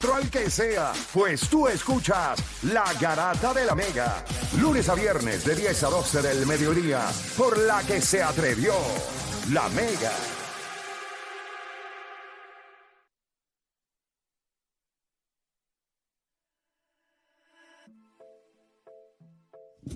Troll 0.00 0.30
que 0.30 0.48
sea, 0.48 0.94
pues 1.12 1.46
tú 1.50 1.68
escuchas 1.68 2.42
La 2.72 2.90
Garata 2.98 3.52
de 3.52 3.66
la 3.66 3.74
Mega. 3.74 4.24
Lunes 4.58 4.88
a 4.88 4.94
viernes 4.94 5.44
de 5.44 5.54
10 5.54 5.82
a 5.82 5.90
12 5.90 6.22
del 6.22 6.46
mediodía, 6.46 7.06
por 7.36 7.58
la 7.58 7.82
que 7.82 8.00
se 8.00 8.22
atrevió 8.22 8.72
La 9.52 9.68
Mega. 9.68 10.10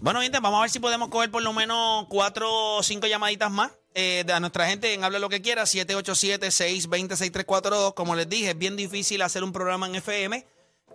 Bueno, 0.02 0.20
gente, 0.20 0.38
vamos 0.38 0.58
a 0.58 0.60
ver 0.60 0.70
si 0.70 0.80
podemos 0.80 1.08
coger 1.08 1.30
por 1.30 1.42
lo 1.42 1.54
menos 1.54 2.04
cuatro 2.10 2.76
o 2.76 2.82
cinco 2.82 3.06
llamaditas 3.06 3.50
más 3.50 3.72
eh, 3.94 4.24
a 4.32 4.40
nuestra 4.40 4.68
gente 4.68 4.92
en 4.92 5.04
Habla 5.04 5.20
lo 5.20 5.28
que 5.28 5.40
quiera, 5.40 5.62
787-620-6342. 5.62 7.94
Como 7.94 8.16
les 8.16 8.28
dije, 8.28 8.50
es 8.50 8.58
bien 8.58 8.74
difícil 8.76 9.22
hacer 9.22 9.44
un 9.44 9.52
programa 9.52 9.86
en 9.86 9.94
FM 9.94 10.44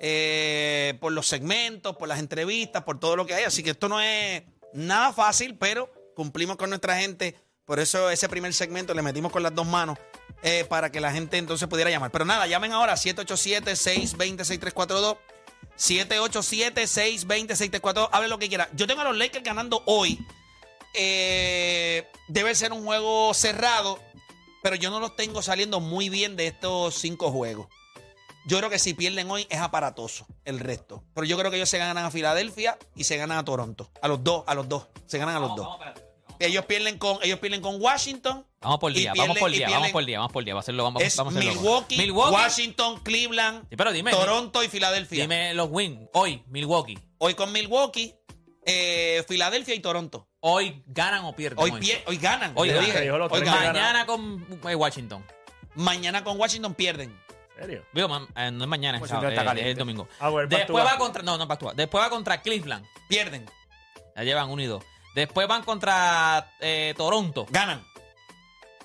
eh, 0.01 0.97
por 0.99 1.13
los 1.13 1.27
segmentos, 1.27 1.97
por 1.97 2.07
las 2.07 2.19
entrevistas, 2.19 2.83
por 2.83 2.99
todo 2.99 3.15
lo 3.15 3.25
que 3.25 3.33
hay. 3.33 3.45
Así 3.45 3.63
que 3.63 3.71
esto 3.71 3.89
no 3.89 3.99
es 4.01 4.43
nada 4.73 5.13
fácil, 5.13 5.57
pero 5.57 5.91
cumplimos 6.15 6.57
con 6.57 6.69
nuestra 6.69 6.99
gente. 6.99 7.35
Por 7.65 7.79
eso 7.79 8.09
ese 8.09 8.27
primer 8.27 8.53
segmento 8.53 8.93
le 8.93 9.01
metimos 9.01 9.31
con 9.31 9.43
las 9.43 9.55
dos 9.55 9.65
manos 9.65 9.97
eh, 10.41 10.65
para 10.67 10.91
que 10.91 10.99
la 10.99 11.13
gente 11.13 11.37
entonces 11.37 11.65
pudiera 11.67 11.89
llamar. 11.89 12.11
Pero 12.11 12.25
nada, 12.25 12.45
llamen 12.47 12.73
ahora 12.73 12.95
787-620-6342. 12.95 15.17
787-620-6342. 15.77 18.09
Hable 18.11 18.27
lo 18.27 18.39
que 18.39 18.49
quiera. 18.49 18.67
Yo 18.73 18.87
tengo 18.87 18.99
a 19.01 19.05
los 19.05 19.15
Lakers 19.15 19.43
ganando 19.43 19.83
hoy. 19.85 20.19
Eh, 20.93 22.07
debe 22.27 22.55
ser 22.55 22.71
un 22.73 22.83
juego 22.83 23.33
cerrado, 23.33 23.99
pero 24.63 24.75
yo 24.75 24.89
no 24.89 24.99
los 24.99 25.15
tengo 25.15 25.41
saliendo 25.41 25.79
muy 25.79 26.09
bien 26.09 26.35
de 26.35 26.47
estos 26.47 26.95
cinco 26.95 27.31
juegos. 27.31 27.67
Yo 28.45 28.57
creo 28.57 28.69
que 28.69 28.79
si 28.79 28.93
pierden 28.93 29.29
hoy 29.29 29.45
es 29.49 29.59
aparatoso 29.59 30.25
el 30.45 30.59
resto. 30.59 31.03
Pero 31.13 31.25
yo 31.27 31.37
creo 31.37 31.51
que 31.51 31.57
ellos 31.57 31.69
se 31.69 31.77
ganan 31.77 32.03
a 32.03 32.09
Filadelfia 32.09 32.77
y 32.95 33.03
se 33.03 33.17
ganan 33.17 33.37
a 33.37 33.45
Toronto. 33.45 33.89
A 34.01 34.07
los 34.07 34.23
dos, 34.23 34.43
a 34.47 34.55
los 34.55 34.67
dos. 34.67 34.87
Se 35.05 35.17
ganan 35.17 35.35
a 35.35 35.39
los 35.39 35.55
dos. 35.55 35.67
Ellos 36.39 36.65
pierden 36.65 36.97
con, 36.97 37.19
ellos 37.21 37.37
pierden 37.39 37.61
con 37.61 37.81
Washington. 37.81 38.47
Vamos 38.61 38.79
por 38.79 38.93
día, 38.93 39.11
pierden- 39.11 39.17
vamos 39.27 39.37
por 39.39 39.51
día, 39.51 39.67
pierden- 39.67 39.73
vamos 39.79 39.91
por 39.91 40.05
día, 40.05 40.19
vamos 40.19 40.31
por 40.31 40.43
día. 40.45 40.53
Vamos 40.53 40.61
a 40.61 40.65
hacerlo, 40.65 40.83
vamos, 40.83 41.03
Es 41.03 41.15
vamos 41.17 41.35
a 41.35 41.39
hacerlo. 41.39 41.53
Milwaukee, 41.61 41.97
Milwaukee. 41.97 42.33
Washington, 42.33 42.99
Cleveland, 43.03 43.67
Sí, 43.69 43.75
pero 43.75 43.91
dime, 43.91 44.11
Toronto 44.11 44.63
y 44.63 44.69
Filadelfia. 44.69 45.21
Dime 45.23 45.53
los 45.53 45.67
wins. 45.69 46.07
Hoy, 46.13 46.41
Milwaukee. 46.47 46.97
Hoy 47.17 47.33
con 47.33 47.51
Milwaukee, 47.51 48.15
eh, 48.65 49.23
Filadelfia 49.27 49.75
y 49.75 49.79
Toronto. 49.81 50.28
Hoy 50.41 50.83
ganan 50.87 51.25
o 51.25 51.35
pierden. 51.35 51.59
Hoy, 51.59 51.71
hoy. 51.71 51.79
pie- 51.81 52.03
hoy 52.07 52.17
ganan. 52.17 52.53
Hoy 52.55 52.69
ganan. 52.69 52.85
dije. 52.85 53.11
Hoy 53.11 53.41
ganan. 53.41 53.73
Mañana 53.73 54.05
con 54.05 54.47
eh, 54.69 54.75
Washington. 54.75 55.25
Mañana 55.75 56.23
con 56.23 56.39
Washington 56.39 56.73
pierden. 56.73 57.09
¿En 57.57 57.61
serio? 57.61 57.85
Digo, 57.93 58.07
man, 58.07 58.27
eh, 58.35 58.49
no 58.51 58.63
es 58.63 58.69
mañana, 58.69 58.99
es, 58.99 59.09
sábado, 59.09 59.29
eh, 59.29 59.35
caliente. 59.35 59.61
es 59.63 59.67
el 59.67 59.77
domingo. 59.77 60.07
Ah, 60.19 60.29
bueno, 60.29 60.47
Después 60.47 60.85
va 60.85 60.97
contra. 60.97 61.23
No, 61.23 61.37
no, 61.37 61.47
Pastúa. 61.47 61.73
Después 61.73 62.03
va 62.03 62.09
contra 62.09 62.41
Cleveland. 62.41 62.85
Pierden. 63.09 63.45
Ya 64.15 64.23
llevan 64.23 64.49
uno 64.49 64.61
y 64.61 64.65
dos. 64.65 64.83
Después 65.13 65.47
van 65.47 65.63
contra 65.63 66.53
eh, 66.61 66.93
Toronto. 66.95 67.45
Ganan. 67.49 67.83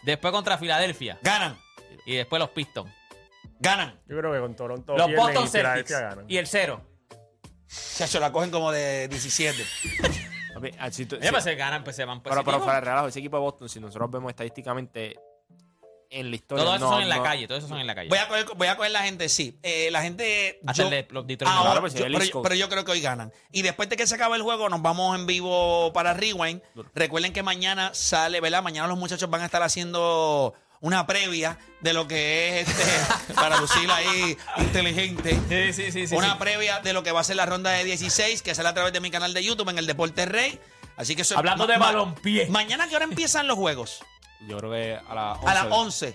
Después 0.03 0.32
contra 0.32 0.59
Filadelfia. 0.59 1.19
Ganan. 1.22 1.56
Y 2.04 2.16
después 2.16 2.41
los 2.41 2.50
Pistons. 2.50 2.91
Ganan. 3.60 4.00
Yo 4.09 4.19
creo 4.19 4.32
que 4.32 4.41
con 4.41 4.56
Toronto 4.56 4.97
Los 4.98 5.14
Boston 5.14 5.48
Celtics. 5.48 5.91
ganan. 5.91 6.25
Y 6.28 6.37
el 6.37 6.47
cero. 6.48 6.82
Chacho, 7.97 8.19
la 8.20 8.32
cogen 8.32 8.50
como 8.50 8.72
de 8.72 9.06
17. 9.09 9.64
Papi, 10.54 10.70
ah, 10.78 10.91
si 10.91 11.06
tú- 11.06 11.19
si- 11.20 11.28
pues 11.31 11.44
se 11.44 11.54
ganan, 11.54 11.84
pues 11.84 11.97
se 11.97 12.04
van. 12.04 12.22
pero, 12.22 12.44
pero 12.44 12.59
fuera 12.60 12.75
de 12.76 12.81
relajo, 12.82 13.09
ese 13.09 13.19
equipo 13.19 13.37
de 13.37 13.42
Boston, 13.42 13.69
si 13.69 13.81
nosotros 13.81 14.10
vemos 14.10 14.31
estadísticamente 14.31 15.16
en 16.10 16.31
la 16.31 16.37
historia. 16.37 16.62
Todos 16.65 16.76
esos 16.76 16.88
no- 16.88 16.94
son 16.94 17.03
en 17.03 17.09
la 17.09 17.16
no- 17.16 17.22
calle, 17.25 17.48
todos 17.48 17.59
esos 17.59 17.69
son 17.70 17.81
en 17.81 17.87
la 17.88 17.94
calle. 17.97 18.09
Voy 18.09 18.19
a 18.19 18.28
coger, 18.28 18.47
voy 18.56 18.69
a 18.69 18.76
coger 18.76 18.93
la 18.93 19.03
gente, 19.03 19.28
sí. 19.28 19.59
Eh, 19.64 19.91
la 19.91 20.00
gente. 20.03 20.60
Hasta 20.64 20.82
yo- 20.82 20.88
el 20.88 20.91
de 20.91 21.09
los 21.10 21.26
Detroit 21.26 21.50
ahora- 21.53 21.64
Claro, 21.70 21.81
pues, 21.81 21.93
si 21.93 21.98
yo- 21.98 22.04
el 22.06 22.12
pero, 22.12 22.22
East 22.22 22.32
Coast. 22.32 22.43
pero 22.44 22.54
yo 22.54 22.69
creo 22.69 22.84
que 22.84 22.93
hoy 22.93 23.00
ganan. 23.00 23.32
Y 23.50 23.62
después 23.62 23.88
de 23.88 23.97
que 23.97 24.06
se 24.06 24.14
acabe 24.14 24.37
el 24.37 24.43
juego, 24.43 24.69
nos 24.69 24.81
vamos 24.81 25.19
en 25.19 25.26
vivo 25.26 25.93
para 25.93 26.14
Rewind. 26.14 26.62
Recuerden 26.94 27.32
que 27.32 27.43
mañana 27.43 27.93
sale, 27.94 28.41
¿verdad? 28.41 28.62
Mañana 28.62 28.87
los 28.87 28.98
muchachos 28.98 29.28
van 29.28 29.41
a 29.41 29.47
estar 29.47 29.62
haciendo 29.64 30.54
una 30.84 31.06
previa 31.06 31.56
de 31.80 31.94
lo 31.94 32.06
que 32.06 32.60
es 32.60 32.68
este, 32.68 33.32
para 33.34 33.56
lucir 33.56 33.90
ahí 33.90 34.36
inteligente. 34.58 35.40
Sí, 35.48 35.72
sí, 35.72 35.90
sí. 35.92 36.06
sí, 36.06 36.14
una 36.14 36.32
sí. 36.32 36.38
previa 36.38 36.80
de 36.80 36.92
lo 36.92 37.02
que 37.02 37.10
va 37.10 37.20
a 37.20 37.24
ser 37.24 37.36
la 37.36 37.46
ronda 37.46 37.70
de 37.70 37.84
16, 37.84 38.42
que 38.42 38.54
sale 38.54 38.68
a 38.68 38.74
través 38.74 38.92
de 38.92 39.00
mi 39.00 39.10
canal 39.10 39.32
de 39.32 39.42
YouTube 39.42 39.70
en 39.70 39.78
el 39.78 39.86
Deporte 39.86 40.26
Rey. 40.26 40.60
Así 40.98 41.16
que 41.16 41.22
eso 41.22 41.38
Hablando 41.38 41.66
de 41.66 41.78
balompié. 41.78 42.48
Mañana, 42.50 42.84
¿a 42.84 42.88
¿qué 42.88 42.96
hora 42.96 43.06
empiezan 43.06 43.46
los 43.46 43.56
juegos? 43.56 44.04
Yo 44.46 44.58
creo 44.58 44.70
que 44.70 44.98
a 45.08 45.14
las 45.14 45.38
11. 45.38 45.48
A 45.50 45.54
las 45.54 45.66
11. 45.70 46.14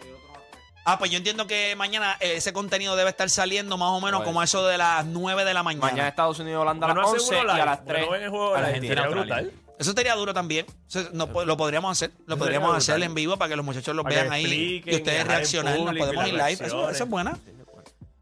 Ah, 0.85 0.99
pues 0.99 1.09
yo 1.09 1.17
entiendo 1.17 1.47
que 1.47 1.75
mañana 1.75 2.17
ese 2.19 2.53
contenido 2.53 2.95
debe 2.95 3.09
estar 3.09 3.29
saliendo 3.31 3.75
más 3.75 3.89
o 3.89 3.99
menos 4.01 4.19
Pues- 4.19 4.27
como 4.27 4.41
a 4.41 4.43
eso 4.43 4.67
de 4.67 4.77
las 4.77 5.03
9 5.03 5.45
de 5.45 5.53
la 5.55 5.63
mañana. 5.63 5.87
Mañana 5.87 6.07
Estados 6.09 6.37
Unidos, 6.39 6.61
Holanda 6.61 6.85
a 6.85 6.89
las 6.89 6.95
no 6.95 7.09
11 7.09 7.17
aseguro 7.25 7.57
y 7.57 7.59
a 7.59 7.65
las 7.65 7.77
porque 7.79 7.93
3. 7.93 8.05
no 8.05 8.11
ven 8.11 8.21
el 8.23 8.29
juego 8.29 8.55
live, 8.55 8.67
Argentina, 8.67 9.07
brutal. 9.07 9.51
Eso 9.79 9.93
sería 9.93 10.13
duro 10.15 10.33
también. 10.33 10.65
Eso 10.89 11.09
no, 11.13 11.25
lo 11.45 11.55
podríamos 11.55 11.91
hacer. 11.91 12.11
Lo 12.25 12.35
Eso 12.35 12.43
podríamos 12.43 12.75
hacer 12.75 12.95
brutal. 12.95 13.09
en 13.09 13.15
vivo 13.15 13.37
para 13.37 13.49
que 13.49 13.55
los 13.55 13.65
muchachos 13.65 13.95
lo 13.95 14.03
Para 14.03 14.15
que 14.15 14.21
vean 14.21 14.33
ahí 14.33 14.83
y 14.85 14.95
ustedes 14.95 15.25
reaccionar. 15.25 15.79
Nos 15.79 15.95
y 15.95 15.99
podemos 15.99 16.27
ir 16.27 16.33
live. 16.33 16.51
Eso, 16.51 16.89
es 16.89 17.07
buena. 17.07 17.39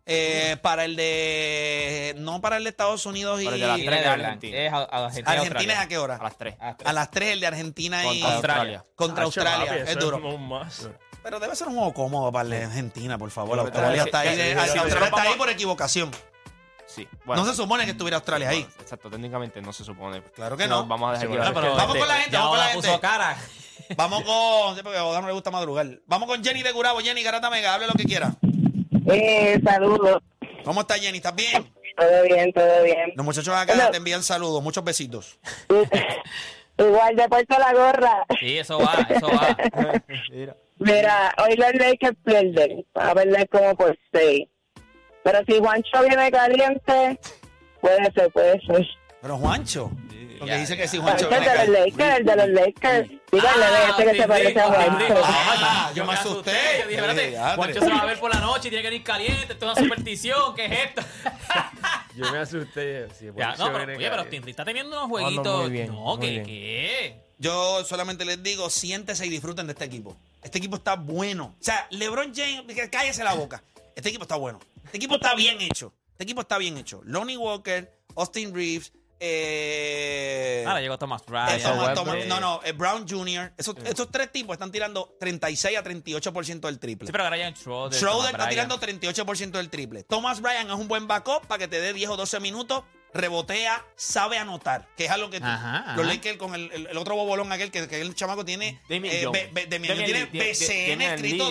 Eh, 0.06 0.56
para 0.62 0.86
el 0.86 0.96
de. 0.96 2.16
No 2.20 2.40
para 2.42 2.58
el 2.58 2.64
de 2.64 2.70
Estados 2.70 3.08
Unidos 3.08 3.42
y. 3.42 3.46
Para 3.46 3.56
el 3.56 3.62
de 3.62 3.68
las 3.68 3.80
Y 3.80 3.86
tres 3.86 3.98
de 3.98 4.04
de 4.04 4.10
Argentina. 4.10 4.58
Es 4.58 4.72
a, 4.72 4.78
a 4.78 5.06
Argentina, 5.06 5.34
y 5.34 5.38
Argentina 5.38 5.74
es 5.74 5.80
a 5.80 5.82
Australia. 5.82 5.88
qué 5.90 5.98
hora? 5.98 6.16
A 6.16 6.24
las 6.24 6.38
3. 6.38 6.56
A 6.86 6.94
las 6.94 7.12
3 7.12 7.30
el 7.34 7.40
de 7.40 7.48
Argentina 7.48 8.06
y. 8.06 8.22
Contra 8.22 8.34
Australia. 8.36 8.86
Contra 8.96 9.24
Australia. 9.24 9.66
papi, 9.66 9.92
es 9.92 10.00
duro. 10.00 10.22
Pero 11.24 11.40
debe 11.40 11.56
ser 11.56 11.68
un 11.68 11.76
juego 11.76 11.94
cómodo 11.94 12.32
para 12.32 12.44
el 12.44 12.52
de 12.52 12.64
Argentina, 12.66 13.18
por 13.18 13.32
favor. 13.32 13.60
Australia 13.60 14.04
está 14.04 14.20
ahí, 14.20 14.52
Australia 14.54 15.06
está 15.08 15.22
ahí 15.24 15.36
por 15.36 15.50
equivocación. 15.50 16.12
Sí. 16.88 17.08
Bueno, 17.26 17.44
no 17.44 17.50
se 17.52 17.56
supone 17.56 17.86
que 17.86 17.92
estuviera 17.92 18.18
Australia 18.18 18.50
ahí. 18.50 18.66
Exacto, 18.80 19.10
técnicamente 19.10 19.62
no 19.62 19.72
se 19.74 19.84
supone. 19.84 20.22
Claro 20.34 20.56
que 20.58 20.64
Si 20.64 20.70
no. 20.70 20.86
Vamos 20.88 21.10
a 21.10 21.12
dejar 21.14 21.28
Sí, 21.28 21.32
que 21.34 21.38
bueno, 21.38 21.54
Bueno, 21.54 21.62
pero 21.62 21.76
Vamos 21.76 21.98
con 21.98 22.08
la 22.08 22.16
gente, 22.16 22.32
ya 22.32 22.40
vamos 22.40 22.58
con 22.58 22.60
la 22.66 22.72
gente. 22.90 23.00
cara. 23.02 23.38
Vamos 23.96 24.24
con. 24.24 24.76
Sí, 24.76 24.82
porque 24.84 24.98
a 24.98 25.06
Oda 25.06 25.22
no 25.22 25.28
le 25.28 25.34
gusta 25.34 25.50
madrugar. 25.52 25.88
Vamos 26.08 26.28
con 26.28 26.44
Jenny 26.44 26.62
de 26.64 26.72
Gurabo. 26.74 27.00
Jenny, 27.00 27.24
Garata 27.24 27.50
Mega, 27.50 27.74
hable 27.74 27.88
lo 27.88 27.94
que 27.94 28.04
quiera. 28.04 28.34
Eh, 29.10 29.62
saludos. 29.64 30.22
¿Cómo 30.66 30.82
está 30.82 30.96
Jenny? 30.96 31.18
¿Estás 31.20 31.36
bien? 31.36 31.72
Todo 31.98 32.24
bien, 32.24 32.52
todo 32.52 32.84
bien. 32.84 33.14
Los 33.16 33.26
muchachos 33.26 33.54
acá 33.56 33.90
te 33.90 33.98
envían 33.98 34.24
saludos. 34.24 34.62
Muchos 34.62 34.84
besitos. 34.84 35.40
Igual 36.78 37.16
de 37.16 37.28
puesto 37.30 37.58
la 37.58 37.74
gorra. 37.74 38.26
Sí, 38.40 38.58
eso 38.58 38.78
va, 38.80 39.08
eso 39.10 39.28
va. 39.28 39.58
Mira. 40.30 40.56
Mira, 40.80 41.36
hoy 41.44 41.56
los 41.56 41.74
Lakers 41.74 42.18
pierden. 42.24 42.86
A 42.94 43.14
perder 43.16 43.48
como 43.50 43.76
por 43.76 43.98
seis. 44.12 44.48
Pero 45.28 45.40
si 45.46 45.60
Juancho 45.60 46.02
viene 46.08 46.32
caliente, 46.32 47.20
puede 47.82 48.12
ser, 48.14 48.32
puede 48.32 48.62
ser. 48.62 48.88
Pero 49.22 49.38
Juancho. 49.38 49.92
Porque 50.40 50.54
ya, 50.54 50.58
dice 50.60 50.78
que 50.78 50.88
si 50.88 51.00
Juancho 51.00 51.28
Juancho 51.28 51.46
es 51.52 51.52
de 51.52 51.68
los 51.68 51.68
viene 51.68 51.92
acá. 51.92 51.98
Lakers, 51.98 52.20
el 52.20 52.26
de 52.26 52.36
los 52.38 52.50
Lakers. 52.50 53.10
Díganle 53.30 53.66
Ah, 53.66 53.88
este 53.90 54.04
que 54.06 54.22
se 54.22 54.28
parece 54.28 54.60
a 54.62 54.68
Juancho. 54.68 55.22
Ah, 55.26 55.92
yo 55.94 56.06
me 56.06 56.14
asusté. 56.14 56.52
Yo 56.80 56.88
dije, 56.88 57.02
espérate, 57.02 57.56
Juancho 57.58 57.80
se 57.82 57.90
va 57.90 58.00
a 58.00 58.06
ver 58.06 58.20
por 58.22 58.34
la 58.34 58.40
noche 58.40 58.68
y 58.68 58.70
tiene 58.70 58.84
que 58.84 58.90
venir 58.90 59.04
caliente. 59.04 59.52
Esto 59.54 59.66
es 59.66 59.72
una 59.74 59.76
superstición. 59.76 60.56
¿Qué 60.56 60.66
es 60.66 60.72
esto? 60.72 61.02
Yo 62.16 62.32
me 62.32 62.38
asusté. 62.38 63.08
Si 63.20 63.26
Ya, 63.36 63.56
no, 63.58 63.66
pero, 63.66 63.78
viene 63.80 63.98
oye, 63.98 64.10
pero 64.10 64.12
caliente. 64.24 64.30
Tinti 64.30 64.52
está 64.52 64.64
teniendo 64.64 64.92
unos 64.96 65.10
no, 65.10 65.16
jueguitos. 65.18 65.62
muy 65.64 65.72
bien, 65.72 65.88
No, 65.88 66.16
muy 66.16 66.20
¿qué? 66.26 66.32
bien. 66.32 66.46
¿Qué? 66.46 67.22
Yo 67.40 67.84
solamente 67.84 68.24
les 68.24 68.42
digo, 68.42 68.70
siéntese 68.70 69.26
y 69.26 69.30
disfruten 69.30 69.68
de 69.68 69.74
este 69.74 69.84
equipo. 69.84 70.16
Este 70.42 70.60
equipo 70.60 70.78
está 70.78 70.96
bueno. 70.96 71.56
O 71.60 71.64
sea, 71.64 71.86
LeBron 71.90 72.34
James, 72.34 72.64
cállese 72.90 73.26
la 73.26 73.34
boca. 73.34 73.62
Este 73.96 74.10
equipo 74.10 74.24
está 74.24 74.36
bueno. 74.36 74.60
Este 74.88 74.98
equipo 74.98 75.16
está 75.16 75.36
bien 75.36 75.62
hecho. 75.62 75.94
Este 76.12 76.24
equipo 76.24 76.42
está 76.42 76.58
bien 76.58 76.78
hecho. 76.78 77.02
Lonnie 77.06 77.38
Walker, 77.38 78.02
Austin 78.16 78.54
Reeves, 78.54 78.92
eh, 79.20 80.64
Ahora 80.68 80.80
llegó 80.82 80.98
Thomas 80.98 81.22
eh, 81.22 81.26
Bryant. 81.28 81.64
Thomas- 81.64 81.86
Webb, 81.88 81.96
Thomas- 81.96 82.16
eh. 82.16 82.26
no, 82.28 82.40
no, 82.40 82.62
eh, 82.64 82.72
Brown 82.72 83.08
Jr. 83.08 83.54
Esos, 83.58 83.76
estos 83.86 84.10
tres 84.12 84.32
tipos 84.32 84.54
están 84.54 84.72
tirando 84.72 85.16
36 85.20 85.78
a 85.78 85.84
38% 85.84 86.68
del 86.68 86.80
triple. 86.80 87.08
Sí, 87.08 87.12
pero 87.12 87.26
en 87.34 87.56
Schroeder. 87.56 87.94
Schroeder 88.00 88.26
está 88.32 88.46
Bryant. 88.46 88.50
tirando 88.50 88.80
38% 88.80 89.58
del 89.58 89.70
triple. 89.70 90.04
Thomas 90.04 90.42
Bryan 90.42 90.68
es 90.68 90.76
un 90.76 90.88
buen 90.88 91.08
backup 91.08 91.46
para 91.48 91.60
que 91.60 91.68
te 91.68 91.80
dé 91.82 91.94
10 91.94 92.10
o 92.12 92.18
12 92.18 92.40
minutos 92.40 92.84
rebotea, 93.18 93.86
sabe 93.96 94.38
anotar, 94.38 94.88
que 94.96 95.06
es 95.06 95.12
algo 95.12 95.30
que 95.30 95.40
tú- 95.40 95.46
Ajá, 95.46 95.94
los 95.96 96.06
ajá. 96.06 96.14
Lakers 96.14 96.38
con 96.38 96.56
el, 96.56 96.72
el- 96.72 96.88
el 96.88 96.98
otro 96.98 97.16
bobolón 97.16 97.52
aquel 97.52 97.72
que, 97.72 97.88
que 97.88 98.00
el 98.02 98.16
chamaco 98.16 98.46
tiene 98.46 98.80
Damian 98.90 99.14
eh, 99.16 99.22
Jones. 99.26 99.44
Be- 99.44 99.50
Be- 99.54 99.68
Damian 99.68 99.98
Damian 99.98 100.30
tiene 100.32 100.52
BCN 100.52 101.02
escrito 101.02 101.50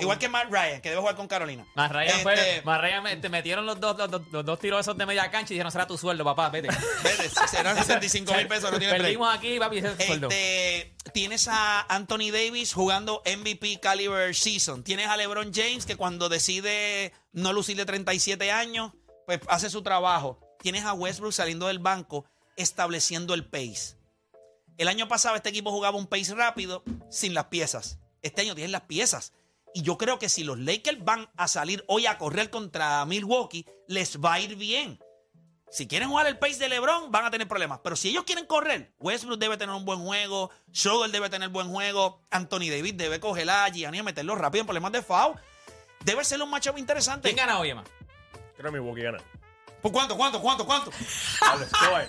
igual 0.00 0.18
que 0.18 0.28
Matt 0.28 0.50
Ryan, 0.50 0.80
que 0.80 0.90
debe 0.90 1.00
jugar 1.00 1.16
con 1.16 1.26
Carolina. 1.28 1.66
Más 1.74 1.90
Ryan, 1.90 2.20
fue- 2.20 2.34
Este, 2.34 2.62
más 2.62 2.80
Ryan 2.80 3.02
me- 3.02 3.16
te 3.16 3.28
metieron 3.28 3.66
los 3.66 3.80
dos, 3.80 3.96
los, 3.98 4.10
dos- 4.10 4.22
los 4.30 4.44
dos 4.44 4.58
tiros 4.58 4.80
esos 4.80 4.96
de 4.96 5.06
media 5.06 5.30
cancha 5.30 5.52
y 5.52 5.56
dijeron, 5.56 5.72
será 5.72 5.86
tu 5.86 5.98
sueldo, 5.98 6.24
papá, 6.24 6.48
vete. 6.50 6.68
vete, 7.02 7.28
serán 7.48 7.76
65 7.82 8.32
mil 8.34 8.46
pesos, 8.46 8.70
no 8.70 8.78
tiene 8.78 8.92
break. 8.92 9.02
Perdimos 9.02 9.34
aquí, 9.34 9.58
papi, 9.58 9.78
ese 9.78 9.92
es 9.98 10.06
sueldo. 10.06 10.28
Este, 10.28 10.94
tienes 11.12 11.48
a 11.48 11.80
Anthony 11.94 12.30
Davis 12.32 12.72
jugando 12.74 13.22
MVP 13.26 13.80
caliber 13.80 14.34
season. 14.34 14.84
Tienes 14.84 15.06
a 15.08 15.16
LeBron 15.16 15.52
James 15.54 15.86
que 15.86 15.96
cuando 15.96 16.28
decide 16.28 17.12
no 17.32 17.52
lucir 17.52 17.76
de 17.76 17.84
37 17.86 18.50
años, 18.52 18.92
pues 19.26 19.40
hace 19.48 19.70
su 19.70 19.82
trabajo. 19.82 20.38
Tienes 20.66 20.84
a 20.84 20.94
Westbrook 20.94 21.32
saliendo 21.32 21.68
del 21.68 21.78
banco 21.78 22.24
estableciendo 22.56 23.34
el 23.34 23.46
pace. 23.46 23.94
El 24.76 24.88
año 24.88 25.06
pasado 25.06 25.36
este 25.36 25.50
equipo 25.50 25.70
jugaba 25.70 25.96
un 25.96 26.08
pace 26.08 26.34
rápido 26.34 26.82
sin 27.08 27.34
las 27.34 27.44
piezas. 27.44 28.00
Este 28.20 28.42
año 28.42 28.56
tienen 28.56 28.72
las 28.72 28.80
piezas. 28.80 29.32
Y 29.74 29.82
yo 29.82 29.96
creo 29.96 30.18
que 30.18 30.28
si 30.28 30.42
los 30.42 30.58
Lakers 30.58 31.04
van 31.04 31.30
a 31.36 31.46
salir 31.46 31.84
hoy 31.86 32.06
a 32.06 32.18
correr 32.18 32.50
contra 32.50 33.04
Milwaukee, 33.04 33.64
les 33.86 34.18
va 34.20 34.32
a 34.32 34.40
ir 34.40 34.56
bien. 34.56 34.98
Si 35.70 35.86
quieren 35.86 36.08
jugar 36.08 36.26
el 36.26 36.36
pace 36.36 36.58
de 36.58 36.68
LeBron, 36.68 37.12
van 37.12 37.26
a 37.26 37.30
tener 37.30 37.46
problemas. 37.46 37.78
Pero 37.84 37.94
si 37.94 38.08
ellos 38.08 38.24
quieren 38.24 38.46
correr, 38.46 38.92
Westbrook 38.98 39.38
debe 39.38 39.56
tener 39.56 39.72
un 39.72 39.84
buen 39.84 40.00
juego, 40.00 40.50
Schroeder 40.74 41.12
debe 41.12 41.30
tener 41.30 41.50
buen 41.50 41.68
juego, 41.70 42.22
Anthony 42.28 42.70
Davis 42.70 42.96
debe 42.96 43.20
coger 43.20 43.48
a 43.50 43.68
Gianni 43.68 43.98
y 43.98 44.02
meterlo 44.02 44.34
rápido 44.34 44.62
en 44.62 44.66
problemas 44.66 44.90
de 44.90 45.02
foul. 45.02 45.36
Debe 46.04 46.24
ser 46.24 46.42
un 46.42 46.50
matchup 46.50 46.76
interesante. 46.76 47.28
¿Quién 47.28 47.36
gana 47.36 47.60
hoy, 47.60 47.70
Emma? 47.70 47.84
Creo 48.56 48.72
que 48.72 48.80
Milwaukee 48.80 49.02
gana. 49.02 49.18
¿Por 49.86 49.92
cuánto, 49.92 50.16
cuánto, 50.16 50.40
cuánto, 50.40 50.66
cuánto? 50.66 50.90
Al 51.42 51.64
score. 51.66 52.02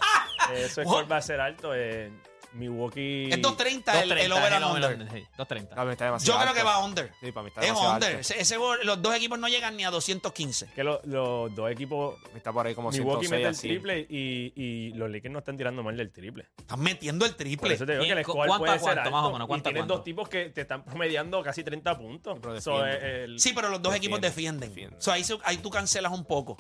Eh, 0.54 0.64
Ese 0.66 0.82
What? 0.82 0.88
score 0.94 1.12
va 1.12 1.18
a 1.18 1.22
ser 1.22 1.40
alto. 1.40 1.74
eh, 1.76 2.12
Milwaukee. 2.54 3.26
Es 3.30 3.40
2.30 3.40 4.02
el, 4.04 4.12
el 4.14 4.32
2.30, 4.32 4.38
over 4.38 4.54
and 4.54 4.66
under. 4.66 5.12
sí, 5.12 5.28
2.30. 5.38 5.68
Para 5.70 5.86
mí 5.86 5.92
está 5.92 6.06
demasiado 6.06 6.40
Yo 6.40 6.44
creo 6.44 6.54
que 6.56 6.64
va 6.64 6.84
under. 6.84 7.12
Sí, 7.22 7.32
para 7.32 7.44
mí 7.44 7.50
está 7.50 7.62
Es 7.62 7.68
demasiado 7.68 7.94
under. 7.94 8.10
alto. 8.10 8.22
Ese- 8.22 8.40
ese 8.42 8.58
gol- 8.58 8.80
los 8.84 9.00
dos 9.02 9.14
equipos 9.16 9.38
no 9.38 9.48
llegan 9.48 9.76
ni 9.78 9.86
a 9.86 9.92
215. 9.92 10.68
Que 10.74 10.84
lo- 10.84 11.00
los 11.04 11.54
dos 11.54 11.70
equipos. 11.70 12.16
Está 12.36 12.52
por 12.54 12.66
ahí 12.66 12.74
como 12.74 12.90
Milwaukee 12.90 13.28
106 13.28 13.32
mete 13.32 13.44
el 13.44 13.50
así. 13.50 13.68
triple 13.68 14.08
y, 14.10 14.54
y 14.56 14.94
los 14.94 15.12
Lakers 15.12 15.32
no 15.34 15.40
están 15.40 15.58
tirando 15.58 15.84
mal 15.84 15.96
del 15.98 16.12
triple. 16.12 16.48
Están 16.58 16.80
metiendo 16.80 17.26
el 17.26 17.32
Por 17.32 17.38
triple. 17.38 17.74
eso 17.76 17.86
te 17.86 17.92
digo 17.92 18.06
que 18.06 18.12
el 18.12 18.26
¿Cu- 18.26 18.32
score 18.32 18.48
cuánto 18.48 18.54
a 18.56 18.58
puede 18.66 18.72
ser 18.74 18.82
cuánto, 18.82 19.02
alto. 19.02 19.12
más 19.12 19.24
o 19.26 19.32
menos? 19.34 19.46
y 19.46 19.48
¿Cuánto 19.50 19.70
a 19.70 19.72
tienes 19.72 19.80
cuánto? 19.82 19.94
dos 19.96 20.04
tipos 20.04 20.30
que 20.30 20.50
te 20.50 20.62
están 20.62 20.84
promediando 20.84 21.44
casi 21.44 21.64
30 21.64 21.98
puntos. 21.98 22.40
Pero 22.42 22.60
So, 22.62 22.80
defienden. 22.80 23.10
eh, 23.12 23.24
el- 23.26 23.40
Sí, 23.40 23.52
pero 23.54 23.70
los 23.70 23.82
dos 23.82 23.94
equipos 23.94 24.20
Defienden, 24.20 24.62
defienden. 24.62 24.70
defienden. 24.70 25.02
So, 25.02 25.12
ahí, 25.12 25.24
se- 25.24 25.38
ahí 25.44 25.58
tú 25.58 25.70
cancelas 25.70 26.12
un 26.12 26.26
poco. 26.26 26.58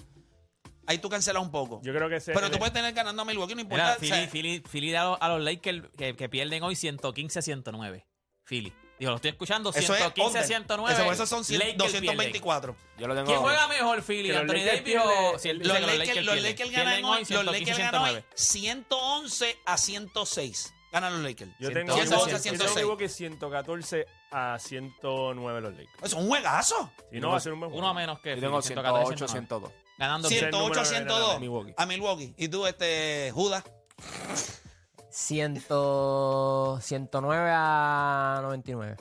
Ahí 0.87 0.97
tú 0.99 1.09
cancelas 1.09 1.43
un 1.43 1.51
poco. 1.51 1.81
Yo 1.83 1.93
creo 1.93 2.07
que 2.09 2.15
ese. 2.15 2.31
Pero 2.33 2.49
tú 2.49 2.57
puedes 2.57 2.73
tener 2.73 2.93
ganando 2.93 3.21
a 3.21 3.25
Milwaukee, 3.25 3.53
no 3.55 3.61
importa. 3.61 3.83
Mira, 3.83 3.95
o 3.97 3.99
Philly, 3.99 4.21
sea, 4.21 4.27
Philly, 4.31 4.59
Philly 4.61 4.95
a, 4.95 5.03
los, 5.03 5.17
a 5.21 5.27
los 5.29 5.41
Lakers 5.43 5.83
que, 5.97 6.15
que 6.15 6.29
pierden 6.29 6.63
hoy 6.63 6.75
115 6.75 7.39
a 7.39 7.41
109. 7.41 8.05
Philly. 8.45 8.73
Digo, 8.97 9.11
lo 9.11 9.17
estoy 9.17 9.29
escuchando, 9.29 9.69
eso 9.69 9.79
es 9.79 9.85
115 9.99 10.23
a 10.23 10.25
under. 10.41 10.47
109. 10.47 10.93
Eso, 10.93 11.11
esos 11.11 11.29
son 11.29 11.43
100 11.45 11.59
Lakers 11.59 11.77
224. 11.77 12.75
Yo 12.97 13.07
lo 13.07 13.13
tengo. 13.13 13.27
¿Quién 13.27 13.39
juega 13.39 13.67
mejor, 13.67 14.01
Philly? 14.01 14.29
Que 14.29 14.37
¿Anthony 14.37 14.53
Davis 14.65 14.79
o 14.79 14.83
pierden- 14.83 15.39
si 15.39 15.49
el- 15.49 15.57
Los 15.59 15.77
que 15.77 15.97
Lakers, 15.97 16.25
los? 16.25 16.41
Lakers 16.41 16.71
ganan 16.71 17.03
hoy, 17.05 17.19
los 17.19 17.27
115 17.27 17.59
Lakers 17.59 17.77
ganan 17.77 18.01
hoy 18.01 18.09
109. 18.09 18.25
111 18.35 19.57
a 19.65 19.77
106. 19.77 20.73
Ganan 20.91 21.13
los 21.13 21.21
Lakers. 21.21 21.51
Yo 21.59 21.71
tengo, 21.71 21.93
111 21.93 22.15
a 22.33 22.37
yo 22.37 22.39
106. 22.39 22.57
tengo 22.73 22.75
Milwaukee 22.95 23.09
114 23.09 24.05
a 24.31 24.57
109 24.57 25.61
los 25.61 25.71
Lakers. 25.73 26.03
Es 26.03 26.13
un 26.13 26.27
juegazo. 26.27 26.91
Si 27.11 27.19
no, 27.19 27.31
va 27.31 27.37
a 27.37 27.39
ser 27.41 27.53
un 27.53 27.59
buen 27.59 27.71
Uno 27.73 27.81
juego. 27.81 27.93
menos 27.93 28.19
que 28.21 28.29
Yo 28.29 28.35
Philly, 28.35 28.47
tengo 28.47 28.61
114, 28.61 29.17
108, 29.17 29.27
109. 29.27 29.47
102. 29.47 29.86
Ganando 29.97 30.29
Sí, 30.29 30.35
el 30.35 30.39
108 30.51 30.57
a 30.57 30.67
número 30.67 30.79
de 30.81 30.85
102 30.85 31.39
Milwaukee. 31.39 31.73
a 31.77 31.85
Milwaukee. 31.85 32.33
Y 32.37 32.47
tú, 32.49 32.65
este, 32.67 33.31
Judas. 33.33 33.63
100, 35.09 35.55
109 36.81 37.51
a 37.53 38.39
99. 38.43 38.97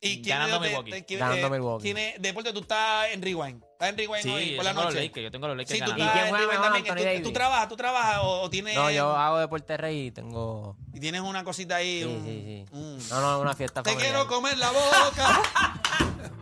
¿Y 0.00 0.20
quién 0.20 0.36
Ganando 0.36 0.58
de- 0.58 0.68
Milwaukee. 0.68 0.90
de- 0.90 1.04
quién- 1.06 1.20
Ganando 1.20 1.46
eh, 1.46 1.50
Milwaukee. 1.50 1.82
¿Quién 1.84 1.96
es? 1.98 2.20
Deporte, 2.20 2.52
tú 2.52 2.60
estás 2.60 3.06
en 3.12 3.22
Rewind. 3.22 3.62
¿Estás 3.62 3.88
en 3.88 3.96
Rewind 3.96 4.22
Sí, 4.22 4.28
hoy 4.30 4.50
yo 4.50 4.56
por 4.56 4.64
la 4.66 4.70
tengo 4.72 4.82
los 4.84 4.92
noche? 4.94 5.06
Lakers, 5.06 5.24
yo 5.24 5.30
tengo 5.30 5.48
los 5.48 5.56
Lakers 5.56 5.78
Sí, 5.78 5.84
tú 5.84 5.90
ganando. 5.92 6.04
estás 6.04 6.12
quién 6.22 6.28
juega 6.34 6.62
también. 6.62 6.84
Anthony 6.84 6.96
¿Tú, 6.98 7.04
Davis? 7.04 7.22
tú 7.22 7.32
trabajas, 7.32 7.68
tú 7.68 7.76
trabajas 7.76 8.18
o, 8.22 8.42
o 8.42 8.50
tienes, 8.50 8.74
No, 8.74 8.90
yo 8.90 9.16
hago 9.16 9.38
deporte 9.38 9.76
rey 9.78 10.06
y 10.08 10.10
tengo. 10.10 10.76
y 10.92 11.00
tienes 11.00 11.22
una 11.22 11.42
cosita 11.44 11.76
ahí. 11.76 12.00
Sí, 12.00 12.04
un- 12.04 12.24
sí, 12.24 12.42
sí. 12.44 12.66
un- 12.76 13.08
No, 13.08 13.20
no, 13.22 13.40
una 13.40 13.54
fiesta 13.54 13.82
Te 13.82 13.92
familiar. 13.92 14.12
quiero 14.14 14.28
comer 14.28 14.58
la 14.58 14.70
boca. 14.72 15.42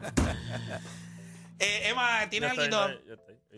eh, 1.60 1.88
Emma, 1.88 2.28
¿tienes 2.30 2.54
Yo 2.56 2.62
estoy, 2.62 2.78
algo? 2.80 3.00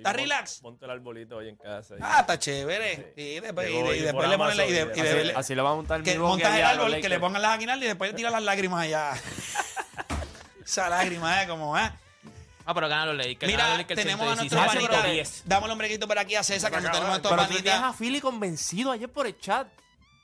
No, 0.05 0.11
yo 0.11 0.13
estoy. 0.13 0.13
Y 0.13 0.13
¿Estás 0.13 0.13
pon- 0.13 0.21
relax? 0.23 0.61
Ponte 0.61 0.85
el 0.85 0.91
arbolito 0.91 1.37
hoy 1.37 1.49
en 1.49 1.57
casa. 1.57 1.95
y- 1.95 1.99
Ah, 2.03 2.19
está 2.21 2.39
chévere. 2.39 3.13
Y 3.17 3.41
después, 3.41 3.71
y 3.71 3.75
y 3.75 4.01
después 4.01 4.29
le 4.29 4.37
ponen 4.39 4.57
la- 4.57 4.67
y 4.67 4.73
de- 4.73 4.93
y 4.95 5.01
de- 5.01 5.21
Así, 5.23 5.31
así 5.37 5.55
lo 5.55 5.65
va 5.65 5.71
a 5.71 5.75
montar 5.75 6.03
que 6.03 6.19
montas 6.19 6.55
el 6.57 6.65
árbol, 6.65 7.01
que 7.01 7.09
le 7.09 7.19
pongan 7.21 7.43
las 7.43 7.53
aguinaldas 7.53 7.85
y 7.85 7.89
después 7.89 8.15
tira 8.15 8.31
las 8.31 8.43
lágrimas 8.43 8.83
allá. 8.85 9.13
Esa 10.65 10.89
lágrima, 10.89 11.43
¿eh? 11.43 11.49
Como, 11.49 11.77
¿eh? 11.79 11.91
Ah, 12.67 12.73
pero 12.73 12.89
ganan 12.89 13.09
los 13.09 13.17
Lakers. 13.27 13.51
Mira, 13.53 13.69
los 13.71 13.79
Lakers 13.79 14.01
tenemos 14.01 14.27
a 14.27 14.37
116, 14.37 14.51
nuestro 14.75 14.81
panita. 14.89 15.03
110. 15.13 15.43
Damos 15.45 15.71
un 15.71 15.77
brequito 15.79 16.09
por 16.09 16.19
aquí 16.19 16.35
a 16.35 16.43
César, 16.43 16.71
que 16.71 16.79
Acá, 16.79 16.87
tenemos 16.93 17.07
a 17.07 17.11
nuestro 17.11 17.31
Pero 17.31 17.43
tú 17.47 17.55
tenías 17.57 17.75
a 17.77 17.81
panita. 17.83 17.99
Philly 17.99 18.21
convencido 18.23 18.91
ayer 18.91 19.11
por 19.11 19.27
el 19.27 19.39
chat. 19.39 19.69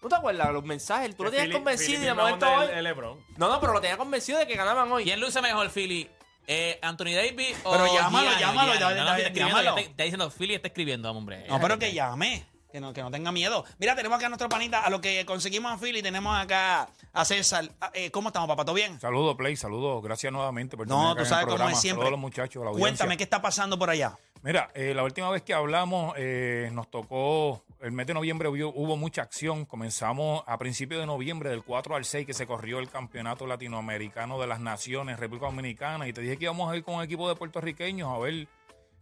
¿No 0.03 0.09
te 0.09 0.15
acuerdas 0.15 0.51
los 0.51 0.65
mensajes? 0.65 1.15
Tú 1.15 1.25
lo 1.25 1.31
tenías 1.31 1.49
Philly- 1.49 1.53
convencido 1.53 1.91
Philly 1.91 2.03
y 2.03 2.07
de 2.07 2.15
momento 2.15 2.51
hoy. 2.51 2.65
el- 2.69 2.71
el 2.79 2.85
LeBron. 2.85 3.23
No, 3.37 3.49
no, 3.51 3.61
pero 3.61 3.75
lo 3.75 3.81
tenía 3.83 3.99
convencido 3.99 4.39
de 4.39 4.47
que 4.47 4.57
ganaban 4.57 4.91
hoy. 4.91 5.05
¿Quién 5.05 5.21
luce 5.21 5.43
mejor, 5.43 5.69
Philly? 5.69 6.09
Eh, 6.53 6.81
¿Anthony 6.83 7.15
Davis 7.15 7.57
o 7.63 7.71
Pero 7.71 7.87
llámalo, 7.95 8.29
Gianni? 8.31 8.41
llámalo, 8.41 8.73
Gianni? 8.73 8.81
ya- 8.81 8.87
No, 8.89 8.91
no, 8.91 8.97
ya- 8.97 9.01
está 9.03 9.17
escribiendo, 9.29 9.49
llámalo. 9.57 9.65
ya 9.77 9.81
Está, 9.83 9.91
está 9.93 10.03
diciendo, 10.03 10.31
Philly 10.33 10.55
está 10.55 10.67
escribiendo, 10.69 11.11
hombre. 11.13 11.47
No, 11.49 11.61
pero 11.61 11.79
que 11.79 11.93
llame. 11.93 12.45
Que 12.73 12.81
no, 12.81 12.93
que 12.93 13.03
no 13.03 13.11
tenga 13.13 13.31
miedo. 13.33 13.65
Mira, 13.79 13.95
tenemos 13.97 14.17
acá 14.17 14.27
a 14.27 14.29
nuestro 14.31 14.49
panita, 14.49 14.81
a 14.81 14.91
lo 14.91 15.01
que 15.01 15.25
conseguimos 15.27 15.71
a 15.73 15.79
Philly, 15.79 16.03
tenemos 16.03 16.37
acá 16.37 16.89
a 17.13 17.25
César. 17.25 17.69
Ah, 17.81 17.91
eh, 17.95 18.11
¿Cómo 18.11 18.29
estamos, 18.31 18.49
papá? 18.49 18.65
¿Todo 18.65 18.75
bien? 18.75 18.99
Saludos, 19.01 19.37
Play, 19.37 19.57
saludos. 19.57 20.03
Gracias 20.03 20.33
nuevamente 20.33 20.77
por 20.77 20.87
No, 20.89 20.95
tú 20.97 21.01
acá 21.03 21.13
en 21.13 21.19
el 21.19 21.27
sabes 21.27 21.45
cómo 21.45 21.55
programa. 21.57 21.73
es 21.73 21.81
siempre. 21.81 21.99
Saludos 22.03 22.09
a 22.09 22.11
los 22.13 22.21
muchachos, 22.21 22.61
a 22.63 22.65
la 22.65 22.71
audiencia. 22.71 22.89
Cuéntame, 23.05 23.17
¿qué 23.17 23.23
está 23.25 23.41
pasando 23.43 23.77
por 23.79 23.91
allá? 23.91 24.17
Mira, 24.43 24.71
eh, 24.75 24.95
la 24.95 25.05
última 25.05 25.29
vez 25.31 25.43
que 25.43 25.53
hablamos 25.53 26.15
eh, 26.17 26.71
nos 26.73 26.91
tocó, 26.91 27.63
el 27.81 27.93
mes 27.93 28.07
de 28.07 28.15
noviembre 28.15 28.49
hubo, 28.49 28.69
hubo 28.75 28.97
mucha 28.97 29.21
acción. 29.21 29.67
Comenzamos 29.67 30.43
a 30.47 30.57
principios 30.57 30.99
de 31.01 31.07
noviembre, 31.07 31.51
del 31.51 31.63
4 31.63 31.95
al 31.95 32.07
6, 32.07 32.27
que 32.27 32.33
se 32.33 32.47
corrió 32.47 32.79
el 32.79 32.89
Campeonato 32.89 33.47
Latinoamericano 33.47 34.41
de 34.41 34.47
las 34.47 34.61
Naciones, 34.61 35.19
República 35.21 35.47
Dominicana, 35.47 36.09
y 36.09 36.15
te 36.15 36.23
dije 36.23 36.39
que 36.39 36.45
íbamos 36.45 36.73
a 36.73 36.77
ir 36.77 36.85
con 36.85 36.95
un 36.95 37.03
equipo 37.03 37.29
de 37.29 37.35
puertorriqueños 37.37 38.09
a 38.09 38.19
ver 38.19 38.49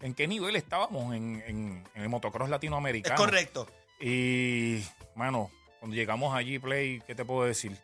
en 0.01 0.15
qué 0.15 0.27
nivel 0.27 0.57
estábamos 0.57 1.15
en, 1.15 1.43
en- 1.47 1.85
en 1.95 2.03
el 2.03 2.09
motocross 2.09 2.47
Es 2.47 2.51
latinoamericano. 2.51 3.17
correcto. 3.17 3.67
Y, 4.01 4.83
mano, 5.15 5.51
cuando 5.79 5.95
llegamos 5.97 6.35
allí, 6.35 6.59
Play, 6.59 7.01
¿qué 7.07 7.15
te 7.15 7.25
puedo 7.25 7.45
decir? 7.47 7.77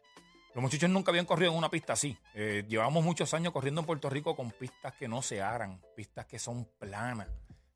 Los 0.54 0.62
muchachos 0.62 0.88
nunca 0.90 1.10
habían 1.10 1.26
corrido 1.26 1.50
en 1.52 1.58
una 1.58 1.68
pista 1.68 1.94
así. 1.94 2.16
Eh, 2.34 2.64
llevamos 2.68 3.02
muchos 3.04 3.32
años 3.34 3.52
corriendo 3.52 3.80
en 3.80 3.86
Puerto 3.86 4.08
Rico 4.08 4.36
con 4.36 4.50
pistas 4.52 4.92
que 4.94 5.08
no 5.08 5.20
se 5.22 5.42
aran, 5.42 5.80
pistas 5.96 6.26
que 6.26 6.38
son 6.38 6.64
planas, 6.78 7.26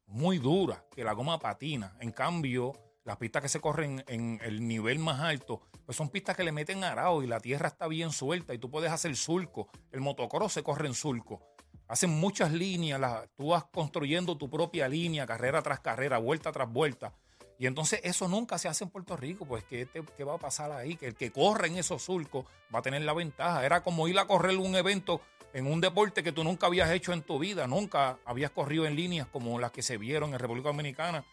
muy 0.09 0.39
duras, 0.39 0.83
que 0.95 1.05
la 1.05 1.13
goma 1.13 1.39
patina. 1.39 1.97
En 2.01 2.13
cambio, 2.13 2.73
las 3.05 3.17
pistas 3.17 3.43
que 3.43 3.49
se 3.49 3.61
corren 3.61 4.05
en 4.09 4.41
el 4.43 4.67
nivel 4.67 4.99
más 4.99 5.21
alto, 5.21 5.61
pues 5.87 5.97
son 5.97 6.09
pistas 6.11 6.37
que 6.37 6.45
le 6.45 6.53
meten 6.53 6.85
arado 6.85 7.23
y 7.23 7.27
la 7.27 7.41
tierra 7.41 7.69
está 7.69 7.87
bien 7.87 8.11
suelta 8.13 8.53
y 8.55 8.59
tú 8.59 8.71
puedes 8.71 8.91
hacer 8.93 9.15
surco. 9.17 9.69
El 9.93 10.01
motocross 10.01 10.53
se 10.55 10.63
corre 10.63 10.87
en 10.89 10.95
surco. 10.95 11.41
Hacen 11.87 12.11
muchas 12.11 12.53
líneas, 12.53 13.01
la- 13.01 13.27
tú 13.37 13.49
vas 13.49 13.65
construyendo 13.73 14.37
tu 14.37 14.51
propia 14.51 14.89
línea, 14.89 15.27
carrera 15.27 15.63
tras 15.63 15.81
carrera, 15.81 16.19
vuelta 16.19 16.53
tras 16.53 16.71
vuelta. 16.71 17.15
Y 17.59 17.67
entonces 17.67 18.01
eso 18.05 18.29
nunca 18.29 18.57
se 18.59 18.69
hace 18.69 18.85
en 18.85 18.91
Puerto 18.91 19.17
Rico, 19.17 19.45
pues 19.45 19.65
¿qué, 19.65 19.85
te- 19.87 20.05
qué 20.17 20.23
va 20.25 20.35
a 20.35 20.39
pasar 20.39 20.71
ahí? 20.71 20.97
Que 20.97 21.07
el 21.09 21.15
que 21.15 21.33
corre 21.33 21.69
en 21.69 21.77
esos 21.79 22.03
surcos 22.03 22.45
va 22.73 22.81
a 22.81 22.83
tener 22.83 23.03
la 23.03 23.15
ventaja. 23.15 23.65
Era 23.65 23.83
como 23.83 24.07
ir 24.07 24.19
a 24.19 24.27
correr 24.27 24.57
un 24.59 24.77
evento 24.77 25.21
en 25.53 25.67
un 25.67 25.81
deporte 25.81 26.23
que 26.23 26.33
tú 26.33 26.45
nunca 26.45 26.67
habías 26.67 26.91
hecho 26.91 27.13
en 27.13 27.23
tu 27.23 27.39
vida, 27.39 27.67
nunca 27.67 28.19
habías 28.25 28.51
corrido 28.51 28.87
en 28.87 28.97
líneas 28.97 29.27
como 29.27 29.59
las 29.59 29.73
que 29.73 29.83
se 29.83 29.97
vieron 29.97 30.33
en 30.33 30.39
República 30.39 30.69
Dominicana. 30.69 31.25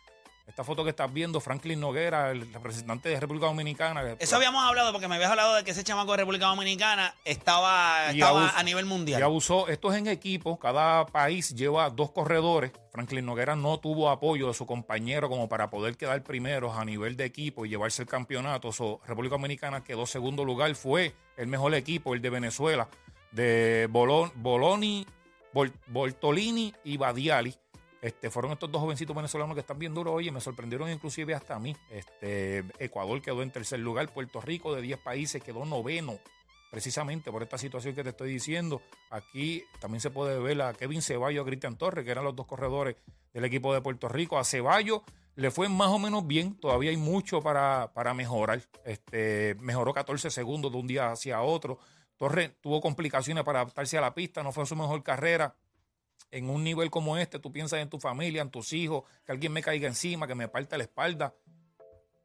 Esta 0.48 0.64
foto 0.64 0.84
que 0.84 0.92
estás 0.92 1.12
viendo, 1.12 1.42
Franklin 1.42 1.80
Noguera, 1.80 2.30
el 2.30 2.54
representante 2.54 3.10
de 3.10 3.20
República 3.20 3.48
Dominicana. 3.48 4.16
Eso 4.20 4.36
habíamos 4.36 4.64
hablado 4.64 4.92
porque 4.92 5.08
me 5.08 5.16
habías 5.16 5.32
hablado 5.32 5.56
de 5.56 5.64
que 5.64 5.72
ese 5.72 5.84
chamaco 5.84 6.12
de 6.12 6.18
República 6.18 6.46
Dominicana 6.46 7.16
estaba, 7.26 8.10
a 8.10 8.64
nivel 8.64 8.86
mundial. 8.86 9.20
Y 9.20 9.24
abusó. 9.24 9.68
Esto 9.68 9.92
es 9.92 9.98
en 9.98 10.06
equipo. 10.06 10.60
Cada 10.60 11.08
país 11.08 11.56
lleva 11.56 11.90
dos 11.90 12.12
corredores. 12.12 12.72
Franklin 12.92 13.26
Noguera 13.26 13.56
no 13.56 13.80
tuvo 13.80 14.12
apoyo 14.12 14.48
de 14.48 14.54
su 14.54 14.68
compañero 14.68 15.30
como 15.30 15.50
para 15.50 15.72
poder 15.72 15.98
quedar 15.98 16.22
primeros 16.22 16.78
a 16.78 16.86
nivel 16.86 17.18
de 17.18 17.26
equipo 17.26 17.66
y 17.66 17.70
llevarse 17.70 18.04
el 18.04 18.08
campeonato. 18.08 18.72
So, 18.72 19.02
República 19.08 19.34
Dominicana 19.34 19.84
quedó 19.84 20.06
segundo 20.06 20.46
lugar. 20.46 20.74
Fue 20.76 21.16
el 21.38 21.48
mejor 21.48 21.74
equipo, 21.74 22.14
el 22.14 22.22
de 22.22 22.30
Venezuela, 22.30 22.88
de 23.36 23.88
Bolon- 23.92 24.32
Boloni, 24.36 25.06
Bol- 25.54 25.74
Bortolini 25.88 26.74
y 26.84 26.98
Badiali. 26.98 27.54
Este, 28.02 28.30
fueron 28.30 28.52
estos 28.52 28.72
dos 28.72 28.82
jovencitos 28.82 29.16
venezolanos 29.16 29.56
que 29.56 29.62
están 29.62 29.80
bien 29.80 29.94
duros. 29.94 30.14
Oye, 30.14 30.32
me 30.32 30.40
sorprendieron 30.40 30.90
inclusive 30.92 31.34
hasta 31.34 31.56
a 31.56 31.60
mí. 31.60 31.76
Este, 31.90 32.64
Ecuador 32.80 33.22
quedó 33.22 33.42
en 33.42 33.52
tercer 33.52 33.80
lugar. 33.80 34.08
Puerto 34.14 34.42
Rico, 34.42 34.74
de 34.76 34.82
10 34.82 35.00
países, 35.00 35.42
quedó 35.44 35.66
noveno 35.66 36.20
precisamente 36.72 37.32
por 37.32 37.42
esta 37.42 37.58
situación 37.58 37.96
que 37.96 38.04
te 38.04 38.10
estoy 38.10 38.30
diciendo. 38.32 38.82
Aquí 39.10 39.64
también 39.80 40.02
se 40.02 40.10
puede 40.12 40.38
ver 40.40 40.62
a 40.62 40.74
Kevin 40.74 41.02
Ceballos, 41.02 41.44
a 41.44 41.48
Cristian 41.48 41.78
Torres, 41.78 42.06
que 42.06 42.12
eran 42.12 42.26
los 42.26 42.36
dos 42.36 42.46
corredores 42.46 42.96
del 43.34 43.46
equipo 43.46 43.74
de 43.74 43.82
Puerto 43.82 44.08
Rico. 44.10 44.38
A 44.38 44.44
Ceballos 44.44 45.02
le 45.36 45.50
fue 45.52 45.68
más 45.70 45.88
o 45.88 45.98
menos 45.98 46.28
bien. 46.28 46.56
Todavía 46.60 46.92
hay 46.92 46.98
mucho 46.98 47.42
para, 47.42 47.92
para 47.94 48.14
mejorar. 48.14 48.62
Este, 48.86 49.56
mejoró 49.62 49.94
14 49.94 50.30
segundos 50.30 50.72
de 50.72 50.78
un 50.78 50.86
día 50.88 51.12
hacia 51.12 51.42
otro. 51.42 51.80
Torres 52.18 52.52
tuvo 52.62 52.82
complicaciones 52.82 53.44
para 53.44 53.62
adaptarse 53.62 53.98
a 53.98 54.02
la 54.02 54.14
pista, 54.14 54.44
no 54.44 54.52
fue 54.52 54.66
su 54.66 54.76
mejor 54.76 55.04
carrera. 55.04 55.56
En 56.32 56.50
un 56.50 56.64
nivel 56.64 56.90
como 56.90 57.18
este, 57.18 57.40
tú 57.40 57.52
piensas 57.52 57.80
en 57.80 57.90
tu 57.90 58.00
familia, 58.00 58.42
en 58.42 58.50
tus 58.50 58.74
hijos, 58.74 59.04
que 59.26 59.32
alguien 59.32 59.52
me 59.54 59.62
caiga 59.62 59.88
encima, 59.88 60.28
que 60.28 60.36
me 60.36 60.48
parte 60.48 60.78
la 60.78 60.84
espalda. 60.84 61.36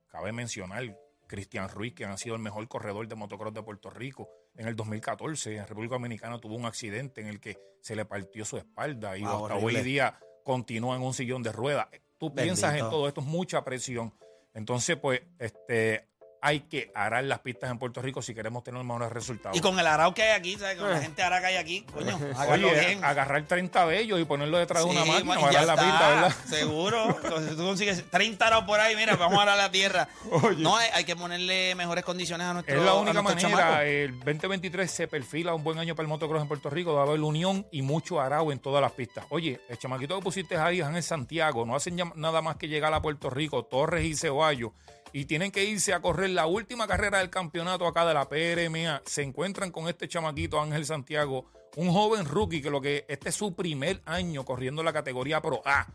Cabe 0.08 0.32
mencionar 0.32 0.96
Cristian 1.26 1.68
Ruiz, 1.68 1.94
que 1.94 2.04
ha 2.04 2.16
sido 2.16 2.34
el 2.34 2.40
mejor 2.42 2.66
corredor 2.66 3.06
de 3.06 3.14
motocross 3.14 3.54
de 3.54 3.62
Puerto 3.62 3.90
Rico. 3.90 4.28
En 4.56 4.66
el 4.66 4.74
2014, 4.74 5.56
en 5.56 5.66
República 5.66 5.94
Dominicana, 5.94 6.40
tuvo 6.40 6.56
un 6.56 6.66
accidente 6.66 7.20
en 7.20 7.28
el 7.28 7.40
que 7.40 7.56
se 7.80 7.94
le 7.94 8.04
partió 8.04 8.44
su 8.44 8.56
espalda 8.56 9.16
y 9.16 9.22
Wow, 9.22 9.44
hasta 9.46 9.54
horrible. 9.56 9.78
hoy 9.78 9.84
día 9.84 10.18
continúa 10.42 10.96
en 10.96 11.02
un 11.02 11.14
sillón 11.14 11.42
de 11.42 11.52
ruedas. 11.52 11.86
Tú 12.18 12.34
piensas 12.34 12.74
en 12.74 12.90
todo 12.90 13.06
esto, 13.06 13.20
es 13.20 13.26
mucha 13.26 13.62
presión. 13.64 14.12
Entonces, 14.52 14.96
pues, 14.96 15.22
este, 15.38 16.08
hay 16.42 16.60
que 16.60 16.90
arar 16.94 17.24
las 17.24 17.40
pistas 17.40 17.70
en 17.70 17.78
Puerto 17.78 18.00
Rico 18.00 18.22
si 18.22 18.34
queremos 18.34 18.62
tener 18.64 18.82
mejores 18.82 19.10
resultados. 19.12 19.56
Y 19.56 19.60
con 19.60 19.78
el 19.78 19.86
arao 19.86 20.14
que 20.14 20.22
hay 20.22 20.30
aquí, 20.30 20.56
¿sabes? 20.56 20.76
Con 20.76 20.90
la 20.90 21.00
gente 21.00 21.22
ara 21.22 21.40
que 21.40 21.46
hay 21.46 21.56
aquí, 21.56 21.82
coño, 21.92 22.18
Oye, 22.48 22.80
bien. 22.80 23.04
agarrar 23.04 23.46
30 23.46 23.86
de 23.86 24.00
ellos 24.00 24.20
y 24.20 24.24
ponerlo 24.24 24.58
detrás 24.58 24.84
de 24.84 24.90
una 24.90 25.04
máquina, 25.04 25.34
agarrar 25.34 25.52
ya 25.52 25.62
la 25.66 25.74
pista, 25.76 26.08
¿verdad? 26.08 26.34
Seguro. 26.48 27.18
Entonces, 27.22 27.56
tú 27.56 27.64
consigues 27.64 28.04
30 28.10 28.46
araos 28.46 28.64
por 28.64 28.80
ahí, 28.80 28.96
mira, 28.96 29.16
vamos 29.16 29.38
a 29.38 29.42
arar 29.42 29.56
la 29.58 29.70
tierra. 29.70 30.08
No, 30.58 30.76
hay, 30.76 30.88
hay 30.94 31.04
que 31.04 31.16
ponerle 31.16 31.74
mejores 31.74 32.04
condiciones 32.04 32.46
a 32.46 32.54
nuestro 32.54 32.74
Es 32.76 32.82
la 32.82 32.94
única 32.94 33.22
manera. 33.22 33.40
chamacos. 33.40 33.80
El 33.84 34.18
2023 34.20 34.90
se 34.90 35.08
perfila 35.08 35.54
un 35.54 35.62
buen 35.64 35.78
año 35.78 35.94
para 35.94 36.04
el 36.04 36.08
motocross 36.08 36.42
en 36.42 36.48
Puerto 36.48 36.70
Rico. 36.70 36.94
Va 36.94 37.02
a 37.02 37.04
haber 37.06 37.20
unión 37.20 37.66
y 37.70 37.82
mucho 37.82 38.20
arao 38.20 38.50
en 38.52 38.58
todas 38.58 38.80
las 38.80 38.92
pistas. 38.92 39.24
Oye, 39.28 39.60
el 39.68 39.78
chamaquito 39.78 40.16
que 40.16 40.22
pusiste 40.22 40.56
ahí, 40.56 40.80
en 40.80 41.02
Santiago, 41.02 41.66
no 41.66 41.74
hacen 41.76 41.96
nada 42.14 42.42
más 42.42 42.56
que 42.56 42.68
llegar 42.68 42.92
a 42.94 43.02
Puerto 43.02 43.30
Rico, 43.30 43.64
Torres 43.64 44.04
y 44.04 44.14
Ceballos, 44.14 44.72
y 45.12 45.24
tienen 45.24 45.50
que 45.50 45.64
irse 45.64 45.92
a 45.92 46.00
correr 46.00 46.30
la 46.30 46.46
última 46.46 46.86
carrera 46.86 47.18
del 47.18 47.30
campeonato 47.30 47.86
acá 47.86 48.06
de 48.06 48.14
la 48.14 48.28
PRMA. 48.28 49.02
Se 49.04 49.22
encuentran 49.22 49.70
con 49.70 49.88
este 49.88 50.08
chamaquito, 50.08 50.60
Ángel 50.60 50.86
Santiago, 50.86 51.46
un 51.76 51.92
joven 51.92 52.26
rookie 52.26 52.62
que 52.62 52.70
lo 52.70 52.80
que 52.80 53.04
este 53.08 53.28
es 53.28 53.34
su 53.34 53.54
primer 53.54 54.02
año 54.04 54.44
corriendo 54.44 54.82
la 54.82 54.92
categoría 54.92 55.40
Pro 55.40 55.62
A. 55.64 55.86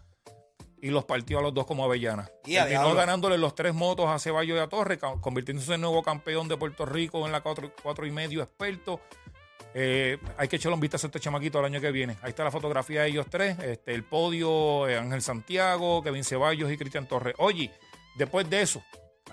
Y 0.82 0.90
los 0.90 1.06
partió 1.06 1.40
a 1.40 1.42
los 1.42 1.54
dos 1.54 1.66
como 1.66 1.84
avellanas. 1.84 2.32
Terminó 2.44 2.94
ganándole 2.94 3.38
los 3.38 3.56
tres 3.56 3.74
motos 3.74 4.08
a 4.08 4.20
Ceballos 4.20 4.58
y 4.58 4.60
a 4.60 4.68
Torres, 4.68 5.00
convirtiéndose 5.22 5.74
en 5.74 5.82
nuevo 5.82 6.04
campeón 6.04 6.48
de 6.48 6.58
Puerto 6.58 6.86
Rico 6.86 7.26
en 7.26 7.32
la 7.32 7.42
cuatro, 7.42 7.72
cuatro 7.82 8.06
y 8.06 8.12
medio 8.12 8.44
experto. 8.44 9.02
Eh, 9.74 10.18
hay 10.38 10.48
que 10.48 10.56
echarle 10.56 10.76
un 10.76 10.80
vistazo 10.80 11.08
a 11.08 11.10
este 11.10 11.20
chamaquito 11.20 11.60
el 11.60 11.66
año 11.66 11.82
que 11.82 11.92
viene. 11.92 12.18
Ahí 12.22 12.30
está 12.30 12.44
la 12.44 12.52
fotografía 12.52 13.02
de 13.02 13.10
ellos 13.10 13.26
tres, 13.30 13.58
este, 13.60 13.94
el 13.94 14.04
podio, 14.04 14.88
eh, 14.88 14.98
Ángel 14.98 15.22
Santiago, 15.22 16.02
Kevin 16.04 16.24
Ceballos 16.24 16.72
y 16.72 16.78
Cristian 16.78 17.08
Torres. 17.08 17.36
Oye, 17.40 17.72
después 18.16 18.50
de 18.50 18.62
eso, 18.62 18.82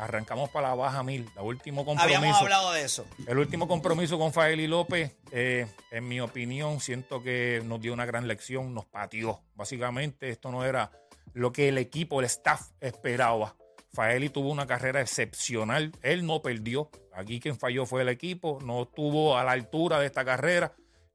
arrancamos 0.02 0.50
para 0.50 0.70
la 0.70 0.74
baja 0.74 1.02
mil, 1.02 1.30
el 1.36 1.42
último 1.42 1.84
compromiso. 1.84 2.18
Habíamos 2.18 2.42
hablado 2.42 2.72
de 2.72 2.82
eso. 2.84 3.06
El 3.26 3.38
último 3.38 3.68
compromiso 3.68 4.18
con 4.18 4.32
Faeli 4.32 4.66
López, 4.66 5.16
eh, 5.30 5.66
en 5.90 6.08
mi 6.08 6.20
opinión, 6.20 6.80
siento 6.80 7.22
que 7.22 7.62
nos 7.64 7.80
dio 7.80 7.92
una 7.92 8.04
gran 8.04 8.26
lección, 8.26 8.74
nos 8.74 8.86
pateó. 8.86 9.40
Básicamente, 9.54 10.28
esto 10.28 10.50
no 10.50 10.64
era 10.64 10.90
lo 11.34 11.52
que 11.52 11.68
el 11.68 11.78
equipo, 11.78 12.20
el 12.20 12.26
staff 12.26 12.70
esperaba. 12.80 13.54
Faeli 13.92 14.30
tuvo 14.30 14.50
una 14.50 14.66
carrera 14.66 15.00
excepcional, 15.00 15.92
él 16.02 16.26
no 16.26 16.42
perdió. 16.42 16.90
Aquí 17.14 17.40
quien 17.40 17.58
falló 17.58 17.86
fue 17.86 18.02
el 18.02 18.08
equipo, 18.08 18.58
no 18.64 18.82
estuvo 18.82 19.36
a 19.36 19.44
la 19.44 19.52
altura 19.52 20.00
de 20.00 20.06
esta 20.06 20.24
carrera. 20.24 20.72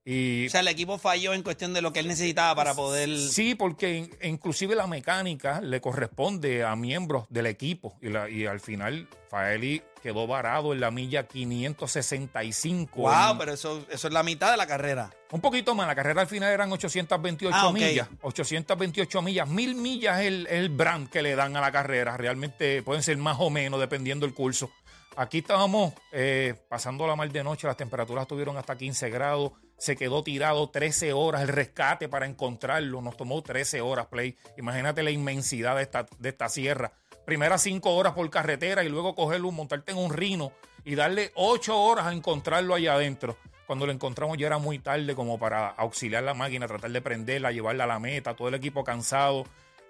Y 0.10 0.48
O 0.48 0.50
sea, 0.50 0.62
el 0.62 0.70
equipo 0.70 0.98
falló 0.98 1.34
en 1.34 1.44
cuestión 1.44 1.74
de 1.74 1.82
lo 1.82 1.92
que 1.92 2.00
él 2.00 2.08
necesitaba 2.08 2.56
para 2.56 2.74
poder. 2.74 3.10
Sí, 3.20 3.56
porque 3.56 3.94
in- 3.98 4.10
inclusive 4.24 4.74
la 4.74 4.88
mecánica 4.88 5.60
le 5.60 5.82
corresponde 5.82 6.64
a 6.64 6.78
miembros 6.78 7.26
del 7.30 7.46
equipo. 7.48 7.98
Y, 8.02 8.08
la- 8.08 8.30
y 8.30 8.46
al 8.46 8.62
final, 8.62 9.10
Faeli 9.30 9.82
quedó 10.02 10.26
varado 10.26 10.72
en 10.72 10.80
la 10.80 10.92
milla 10.92 11.28
565. 11.28 13.02
Wow, 13.02 13.32
En- 13.32 13.38
pero 13.38 13.54
eso, 13.54 13.86
eso 13.90 14.08
es 14.08 14.14
la 14.14 14.24
mitad 14.24 14.52
de 14.52 14.56
la 14.58 14.66
carrera. 14.68 15.10
Un 15.32 15.42
poquito 15.42 15.76
más, 15.76 15.88
la 15.88 15.96
carrera 15.96 16.22
al 16.22 16.28
final 16.28 16.52
eran 16.54 16.72
828 16.72 17.54
Ah, 17.54 17.68
ok. 17.68 17.74
millas. 17.74 18.08
828 18.22 19.22
millas. 19.22 19.48
Mil 19.50 19.76
millas 19.76 20.22
es 20.22 20.28
el, 20.28 20.48
el 20.48 20.70
brand 20.70 21.10
que 21.10 21.22
le 21.22 21.36
dan 21.36 21.56
a 21.58 21.62
la 21.62 21.72
carrera. 21.74 22.16
Realmente 22.16 22.82
pueden 22.84 23.04
ser 23.04 23.18
más 23.18 23.38
o 23.40 23.50
menos 23.50 23.80
dependiendo 23.80 24.26
del 24.26 24.34
curso. 24.34 24.72
Aquí 25.16 25.40
estábamos 25.40 25.94
eh, 26.12 26.54
pasando 26.70 27.08
la 27.08 27.16
mal 27.16 27.32
de 27.32 27.44
noche, 27.44 27.66
las 27.68 27.76
temperaturas 27.76 28.22
estuvieron 28.22 28.56
hasta 28.56 28.78
15 28.78 29.10
grados, 29.10 29.52
se 29.78 29.96
quedó 29.96 30.24
tirado 30.24 30.70
13 30.70 31.14
horas, 31.14 31.42
el 31.42 31.50
rescate 31.50 32.10
para 32.10 32.26
encontrarlo 32.26 33.02
nos 33.02 33.16
tomó 33.16 33.42
13 33.42 33.82
horas, 33.82 34.08
Play. 34.08 34.36
Imagínate 34.58 35.04
la 35.04 35.12
inmensidad 35.12 35.76
de 35.76 35.84
esta, 35.84 36.06
de 36.18 36.30
esta 36.30 36.50
sierra. 36.50 36.94
Primeras 37.26 37.62
5 37.62 37.94
horas 37.94 38.14
por 38.14 38.30
carretera 38.30 38.84
y 38.84 38.90
luego 38.90 39.14
cogerlo, 39.14 39.52
montarte 39.52 39.92
en 39.92 39.98
un 39.98 40.12
rino 40.12 40.52
y 40.84 40.96
darle 40.96 41.32
8 41.36 41.80
horas 41.80 42.08
a 42.08 42.14
encontrarlo 42.14 42.74
allá 42.74 42.94
adentro. 42.94 43.38
Cuando 43.68 43.86
lo 43.86 43.92
encontramos 43.92 44.38
ya 44.38 44.48
era 44.48 44.58
muy 44.58 44.80
tarde 44.80 45.14
como 45.14 45.38
para 45.38 45.68
auxiliar 45.68 46.24
la 46.24 46.34
máquina, 46.34 46.68
tratar 46.68 46.90
de 46.90 47.02
prenderla, 47.02 47.52
llevarla 47.52 47.84
a 47.84 47.88
la 47.88 48.00
meta, 48.00 48.34
todo 48.34 48.48
el 48.48 48.56
equipo 48.56 48.84
cansado. 48.84 49.44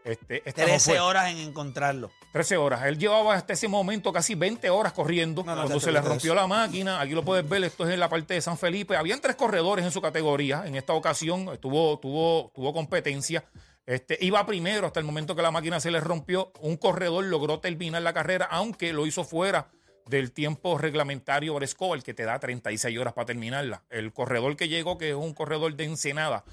Este, 0.08 0.42
esta 0.46 0.62
no 0.62 0.68
13 0.68 0.92
fue. 0.92 1.00
horas 1.00 1.30
en 1.30 1.38
encontrarlo. 1.38 2.12
13 2.32 2.58
horas. 2.58 2.86
Él 2.86 2.98
llevaba 2.98 3.36
hasta 3.36 3.54
ese 3.54 3.68
momento 3.68 4.14
casi 4.14 4.36
20 4.36 4.70
horas 4.70 4.94
corriendo. 4.94 5.44
No, 5.44 5.56
no, 5.56 5.64
cuando 5.64 5.80
se 5.80 5.92
le 5.92 6.02
rompió 6.02 6.34
la 6.34 6.48
máquina, 6.48 7.02
aquí 7.02 7.12
lo 7.14 7.24
puedes 7.24 7.48
ver, 7.48 7.64
esto 7.64 7.86
es 7.88 7.94
en 7.94 8.00
la 8.00 8.10
parte 8.10 8.34
de 8.34 8.42
San 8.42 8.58
Felipe. 8.58 8.96
Habían 8.96 9.20
tres 9.20 9.36
corredores 9.36 9.86
en 9.86 9.92
su 9.92 10.02
categoría. 10.02 10.64
En 10.66 10.76
esta 10.76 10.94
ocasión 10.94 11.58
tuvo, 11.60 12.00
tuvo, 12.00 12.52
tuvo 12.56 12.74
competencia. 12.74 13.44
Este, 13.86 14.18
iba 14.22 14.46
primero 14.46 14.88
hasta 14.88 15.00
el 15.00 15.06
momento 15.06 15.36
que 15.36 15.42
la 15.42 15.52
máquina 15.52 15.80
se 15.80 15.92
le 15.92 16.00
rompió. 16.00 16.52
Un 16.62 16.78
corredor 16.78 17.26
logró 17.26 17.60
terminar 17.60 18.02
la 18.02 18.14
carrera, 18.14 18.48
aunque 18.50 18.94
lo 18.94 19.06
hizo 19.06 19.24
fuera 19.24 19.70
del 20.08 20.32
tiempo 20.32 20.78
reglamentario 20.78 21.54
Bresco, 21.54 21.94
el 21.94 22.04
que 22.04 22.14
te 22.14 22.24
da 22.24 22.40
36 22.40 22.98
horas 22.98 23.14
para 23.14 23.26
terminarla. 23.26 23.84
El 23.90 24.14
corredor 24.14 24.56
que 24.56 24.70
llegó, 24.70 24.98
que 24.98 25.10
es 25.10 25.16
un 25.16 25.34
corredor 25.34 25.76
de 25.76 25.84
Ensenada, 25.86 26.44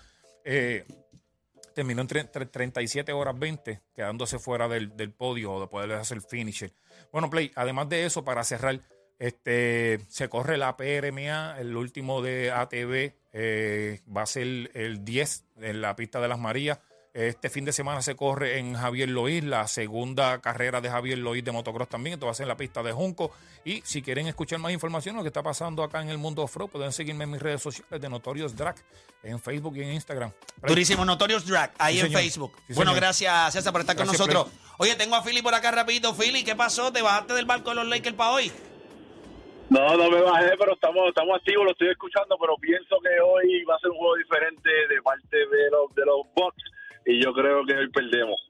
eh, 0.45 0.85
terminó 1.75 2.01
en 2.03 2.09
tre- 2.09 2.31
tre- 2.31 2.51
37 2.51 3.13
horas 3.13 3.39
20, 3.39 3.81
quedándose 3.95 4.39
fuera 4.39 4.69
del, 4.69 4.97
del 4.97 5.13
podio 5.13 5.53
o 5.53 5.61
de 5.61 5.67
poder 5.67 5.93
hacer 5.93 6.21
finisher. 6.23 6.73
Bueno, 7.13 7.29
Play, 7.31 7.51
además 7.55 7.89
de 7.89 8.07
eso, 8.07 8.25
para 8.25 8.45
cerrar, 8.45 8.81
este, 9.19 10.01
se 10.09 10.29
corre 10.29 10.57
la 10.57 10.77
PRMA, 10.77 11.57
el 11.59 11.77
último 11.77 12.23
de 12.23 12.51
ATV 12.51 13.15
eh, 13.33 14.01
va 14.15 14.23
a 14.23 14.27
ser 14.27 14.71
el 14.75 15.05
10 15.05 15.45
en 15.61 15.81
la 15.81 15.95
pista 15.97 16.21
de 16.21 16.29
las 16.29 16.39
Marías. 16.39 16.79
Este 17.15 17.49
fin 17.49 17.65
de 17.65 17.71
semana 17.73 18.03
se 18.03 18.17
corre 18.17 18.59
en 18.59 18.75
Javier 18.75 19.09
Loís, 19.09 19.45
la 19.45 19.69
segunda 19.69 20.41
carrera 20.41 20.81
de 20.81 20.91
Javier 20.91 21.17
Loís 21.19 21.45
de 21.45 21.53
motocross 21.53 21.89
también. 21.89 22.15
Esto 22.15 22.27
va 22.27 22.33
a 22.33 22.35
ser 22.35 22.43
en 22.43 22.49
la 22.49 22.57
pista 22.57 22.83
de 22.83 22.91
Junco. 22.91 23.31
Y 23.65 23.83
si 23.83 24.03
quieren 24.03 24.27
escuchar 24.27 24.59
más 24.59 24.73
información 24.73 25.15
de 25.15 25.19
lo 25.21 25.23
que 25.23 25.29
está 25.29 25.41
pasando 25.41 25.85
acá 25.85 26.03
en 26.03 26.09
el 26.09 26.19
mundo 26.19 26.43
off-road, 26.43 26.71
pueden 26.71 26.91
seguirme 26.91 27.23
en 27.23 27.31
mis 27.31 27.41
redes 27.41 27.63
sociales 27.63 28.01
de 28.01 28.09
Notorious 28.09 28.57
Drag, 28.57 28.75
en 29.23 29.39
Facebook 29.39 29.77
y 29.77 29.83
en 29.83 29.93
Instagram. 29.93 30.33
Play. 30.61 30.69
Durísimo, 30.75 31.05
Notorious 31.05 31.47
Drag, 31.47 31.73
ahí 31.79 31.95
Sí, 31.95 32.01
en 32.01 32.07
señor. 32.07 32.21
Facebook. 32.21 32.53
Sí, 32.67 32.73
bueno, 32.75 32.91
señor. 32.91 32.97
gracias, 33.05 33.53
César, 33.53 33.71
por 33.73 33.83
estar 33.83 33.95
con 33.97 34.09
nosotros. 34.09 34.49
Oye, 34.79 34.97
tengo 34.97 35.15
a 35.15 35.23
Philly 35.23 35.41
por 35.41 35.55
acá 35.55 35.71
rapidito. 35.71 36.15
Philly, 36.17 36.43
¿qué 36.43 36.57
pasó? 36.57 36.93
¿Te 36.93 37.01
bajaste 37.01 37.35
del 37.35 37.45
barco 37.47 37.71
de 37.71 37.77
los 37.77 37.87
Lakers 37.87 38.17
para 38.17 38.31
hoy? 38.33 38.51
No, 39.71 39.97
no 39.97 40.11
me 40.11 40.21
bajé, 40.21 40.51
pero 40.59 40.75
estamos 40.75 41.09
estamos 41.11 41.37
activos, 41.37 41.65
lo 41.65 41.71
estoy 41.71 41.91
escuchando, 41.91 42.37
pero 42.41 42.57
pienso 42.59 42.97
que 43.01 43.21
hoy 43.21 43.63
va 43.65 43.77
a 43.77 43.79
ser 43.79 43.91
un 43.91 43.99
juego 43.99 44.17
diferente 44.17 44.69
de 44.69 45.01
parte 45.01 45.37
de 45.37 45.71
los 45.71 45.95
de 45.95 46.05
los 46.07 46.27
Bucks 46.35 46.63
y 47.07 47.23
yo 47.23 47.33
creo 47.33 47.65
que 47.67 47.75
hoy 47.75 47.89
perdemos. 47.91 48.41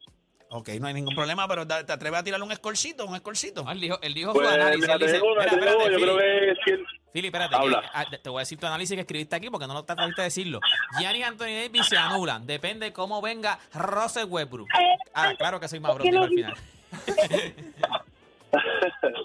Ok, 0.50 0.68
no 0.80 0.86
hay 0.86 0.94
ningún 0.94 1.14
problema, 1.16 1.48
pero 1.48 1.66
¿te 1.66 1.74
atreves 1.74 2.20
a 2.20 2.22
tirarle 2.22 2.46
un 2.46 2.52
escorcito? 2.52 3.06
¿Un 3.06 3.16
escorcito? 3.16 3.64
Él 3.70 3.80
dijo, 3.80 3.98
él 4.02 4.14
dijo 4.14 4.32
Pues 4.32 4.46
su 4.48 4.54
análisis. 4.54 4.80
mira, 4.82 4.94
él 4.94 5.00
dice, 5.00 5.20
una, 5.20 5.44
espérate, 5.44 5.72
yo 5.72 5.78
Philly. 5.88 6.02
creo 6.02 6.16
que 6.16 6.70
el- 6.70 6.86
Philly, 7.12 7.26
espérate, 7.26 7.56
Habla. 7.56 7.80
que- 7.80 7.86
ah, 7.92 8.04
te 8.22 8.28
voy 8.30 8.38
a 8.38 8.42
decir 8.42 8.58
tu 8.60 8.66
análisis 8.66 8.94
que 8.94 9.00
escribiste 9.00 9.34
aquí 9.36 9.50
porque 9.50 9.66
no 9.66 9.74
lo 9.74 9.84
te 9.84 9.92
atreviste 9.92 10.20
a 10.20 10.24
decirlo. 10.24 10.60
Gianni 11.00 11.18
y 11.20 11.22
Anthony 11.24 11.46
Davis 11.64 11.86
se 11.86 11.96
anulan. 11.96 12.46
Depende 12.46 12.92
cómo 12.92 13.20
venga 13.20 13.58
Russell 13.72 14.26
Westbrook. 14.28 14.68
Ah, 15.12 15.32
claro 15.36 15.58
que 15.58 15.66
soy 15.68 15.80
más 15.80 15.94
bronco 15.94 16.22
al 16.22 16.28
final. 16.28 16.54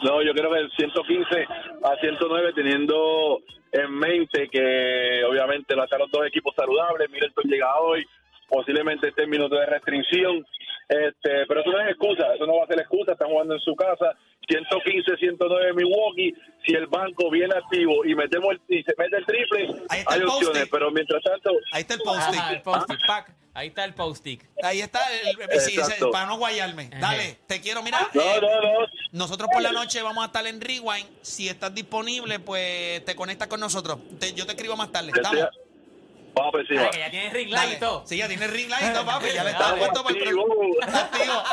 no, 0.04 0.22
yo 0.24 0.34
creo 0.34 0.52
que 0.52 0.60
el 0.60 0.72
115 0.72 1.46
a 1.84 1.96
109 2.02 2.54
teniendo 2.56 3.40
en 3.72 3.92
mente 3.92 4.50
que 4.52 5.24
obviamente 5.30 5.76
va 5.76 5.84
a 5.84 5.86
estar 5.86 6.00
los 6.00 6.10
dos 6.12 6.26
equipos 6.26 6.56
saludables, 6.56 7.10
Middleton 7.12 7.44
llega 7.46 7.76
hoy, 7.80 8.04
posiblemente 8.50 9.10
esté 9.10 9.24
en 9.24 9.30
minuto 9.30 9.56
de 9.56 9.66
restricción, 9.66 10.46
este, 10.88 11.46
pero 11.48 11.62
eso 11.62 11.72
no 11.72 11.80
es 11.82 11.90
excusa, 11.90 12.34
eso 12.34 12.46
no 12.46 12.58
va 12.58 12.64
a 12.64 12.68
ser 12.68 12.80
excusa, 12.80 13.12
están 13.14 13.28
jugando 13.30 13.54
en 13.54 13.60
su 13.62 13.76
casa, 13.76 14.16
115, 14.48 15.18
109 15.18 15.74
Milwaukee, 15.74 16.34
si 16.66 16.74
el 16.74 16.88
banco 16.88 17.30
viene 17.30 17.54
activo 17.56 18.04
y 18.06 18.16
metemos 18.16 18.52
el, 18.52 18.62
y 18.80 18.84
se 18.84 18.94
mete 18.98 19.18
el 19.18 19.26
triple, 19.26 19.68
Ahí 19.90 20.00
está 20.00 20.14
hay 20.16 20.22
el 20.22 20.28
opciones, 20.28 20.68
pero 20.72 20.92
mientras 20.92 21.22
tanto, 21.24 21.52
Ahí 21.72 21.82
está 21.82 21.94
el 21.94 22.02
post-it. 22.02 23.00
pack. 23.06 23.36
Ahí 23.54 23.68
está 23.68 23.84
el 23.84 23.94
post-it. 23.94 24.44
Ahí 24.64 24.80
está, 24.80 25.00
el, 25.22 25.60
sí, 25.60 25.76
para 26.12 26.28
no 26.28 26.38
guayarme. 26.38 26.90
Dale, 27.00 27.40
te 27.46 27.60
quiero, 27.60 27.84
mira. 27.84 28.08
no, 28.14 28.22
eh, 28.22 28.40
no, 28.42 28.62
no, 28.62 28.88
Nosotros 29.12 29.50
por 29.52 29.62
la 29.62 29.72
noche 29.72 30.02
vamos 30.02 30.24
a 30.24 30.28
estar 30.28 30.46
en 30.48 30.62
Rewind. 30.62 31.08
Si 31.22 31.50
estás 31.50 31.74
disponible, 31.76 32.40
pues 32.40 33.04
te 33.06 33.16
conectas 33.16 33.48
con 33.48 33.60
nosotros. 33.60 33.98
Te- 34.20 34.34
yo 34.34 34.46
te 34.46 34.54
escribo 34.54 34.78
más 34.78 34.92
tarde. 34.92 35.12
¿Estamos? 35.14 35.46
Vamos 36.40 36.52
por 36.52 36.62
encima. 36.62 36.84
Ah, 36.86 36.90
que 36.92 37.00
ya 37.00 37.12
tiene 37.12 37.30
ring 37.30 37.50
light 37.50 37.64
Dale. 37.66 37.76
y 37.76 37.80
todo. 37.80 38.04
Sí, 38.08 38.18
ya 38.18 38.28
tiene 38.28 38.48
ring 38.48 38.70
light 38.70 38.90
y 38.90 38.94
todo, 38.94 39.06
papi. 39.06 39.28
Ya 39.34 39.44
le 39.44 39.52
está 39.52 39.76
puesto 39.76 40.04
para 40.04 40.18
el. 40.18 40.40
Activo. 40.96 41.44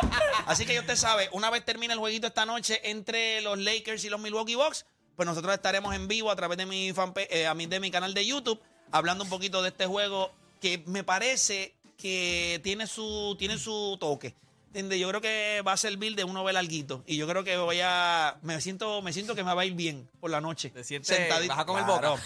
Así 0.46 0.64
que 0.66 0.74
ya 0.74 0.80
usted 0.80 0.96
sabe, 0.96 1.28
una 1.32 1.50
vez 1.50 1.64
termine 1.64 1.92
el 1.92 1.98
jueguito 1.98 2.26
esta 2.26 2.46
noche 2.46 2.80
entre 2.88 3.40
los 3.42 3.58
Lakers 3.58 4.04
y 4.04 4.08
los 4.10 4.20
Milwaukee 4.20 4.54
Bucks, 4.54 4.86
pues 5.16 5.26
nosotros 5.26 5.54
estaremos 5.54 5.94
en 5.94 6.08
vivo 6.08 6.30
a 6.30 6.36
través 6.36 6.56
de 6.58 6.66
mi 6.66 6.92
fanpage, 6.92 7.28
eh, 7.30 7.46
a 7.46 7.54
mí 7.54 7.66
de 7.66 7.80
mi 7.80 7.90
canal 7.90 8.14
de 8.14 8.24
YouTube, 8.26 8.60
hablando 8.92 9.24
un 9.24 9.30
poquito 9.30 9.62
de 9.62 9.68
este 9.70 9.86
juego 9.86 10.30
que 10.60 10.82
me 10.86 11.04
parece 11.04 11.74
que 11.98 12.60
tiene 12.62 12.86
su, 12.86 13.34
tiene 13.38 13.58
su 13.58 13.96
toque. 13.98 14.34
¿Entiendes? 14.68 14.98
Yo 15.00 15.08
creo 15.08 15.20
que 15.22 15.62
va 15.66 15.72
a 15.72 15.76
servir 15.78 16.14
de 16.16 16.24
uno 16.24 16.44
ver 16.44 16.54
alguito. 16.58 17.02
Y 17.06 17.16
yo 17.16 17.26
creo 17.26 17.42
que 17.44 17.56
voy 17.56 17.80
a. 17.82 18.36
Me 18.42 18.60
siento, 18.60 19.00
me 19.00 19.14
siento 19.14 19.34
que 19.34 19.42
me 19.42 19.54
va 19.54 19.62
a 19.62 19.64
ir 19.64 19.72
bien 19.72 20.06
por 20.20 20.30
la 20.30 20.42
noche. 20.42 20.68
Te 20.68 20.84
sientes- 20.84 21.16
Sentadito. 21.16 21.54
vas 21.54 21.62
a 21.62 21.64
comer 21.64 21.84
Claro. 21.84 22.10
boca. 22.10 22.22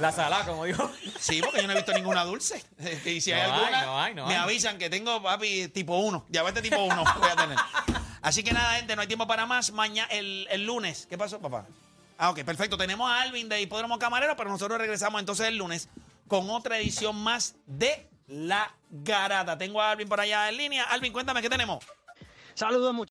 La 0.00 0.10
sala, 0.12 0.44
como 0.44 0.64
dijo. 0.64 0.90
Sí, 1.18 1.40
porque 1.42 1.60
yo 1.60 1.66
no 1.66 1.72
he 1.72 1.76
visto 1.76 1.92
ninguna 1.92 2.24
dulce. 2.24 2.62
Y 3.04 3.20
si 3.20 3.32
hay 3.32 3.42
No 3.48 3.54
hay, 3.54 3.60
alguna, 3.62 3.84
no 3.84 4.00
hay, 4.00 4.14
no 4.14 4.26
me 4.26 4.34
hay. 4.34 4.40
avisan 4.42 4.78
que 4.78 4.90
tengo, 4.90 5.22
papi, 5.22 5.68
tipo 5.68 5.96
1. 5.98 6.26
Diabetes 6.28 6.62
tipo 6.62 6.82
1 6.82 7.04
voy 7.20 7.28
a 7.30 7.36
tener. 7.36 7.58
Así 8.20 8.42
que 8.42 8.52
nada, 8.52 8.74
gente, 8.76 8.96
no 8.96 9.02
hay 9.02 9.08
tiempo 9.08 9.26
para 9.26 9.46
más. 9.46 9.70
Mañana, 9.72 10.08
el, 10.12 10.48
el 10.50 10.64
lunes. 10.64 11.06
¿Qué 11.08 11.16
pasó, 11.16 11.40
papá? 11.40 11.66
Ah, 12.18 12.30
ok, 12.30 12.42
perfecto. 12.44 12.76
Tenemos 12.76 13.10
a 13.10 13.22
Alvin 13.22 13.48
de 13.48 13.60
Hipódromo 13.60 13.98
Camarero, 13.98 14.36
pero 14.36 14.50
nosotros 14.50 14.78
regresamos 14.78 15.20
entonces 15.20 15.46
el 15.48 15.56
lunes 15.56 15.88
con 16.28 16.48
otra 16.50 16.78
edición 16.78 17.16
más 17.16 17.54
de 17.66 18.08
La 18.28 18.72
Garata. 18.90 19.58
Tengo 19.58 19.80
a 19.82 19.90
Alvin 19.92 20.08
por 20.08 20.20
allá 20.20 20.48
en 20.48 20.56
línea. 20.56 20.84
Alvin, 20.84 21.12
cuéntame, 21.12 21.42
¿qué 21.42 21.50
tenemos? 21.50 21.84
Saludos, 22.54 22.92
muchachos. 22.92 23.00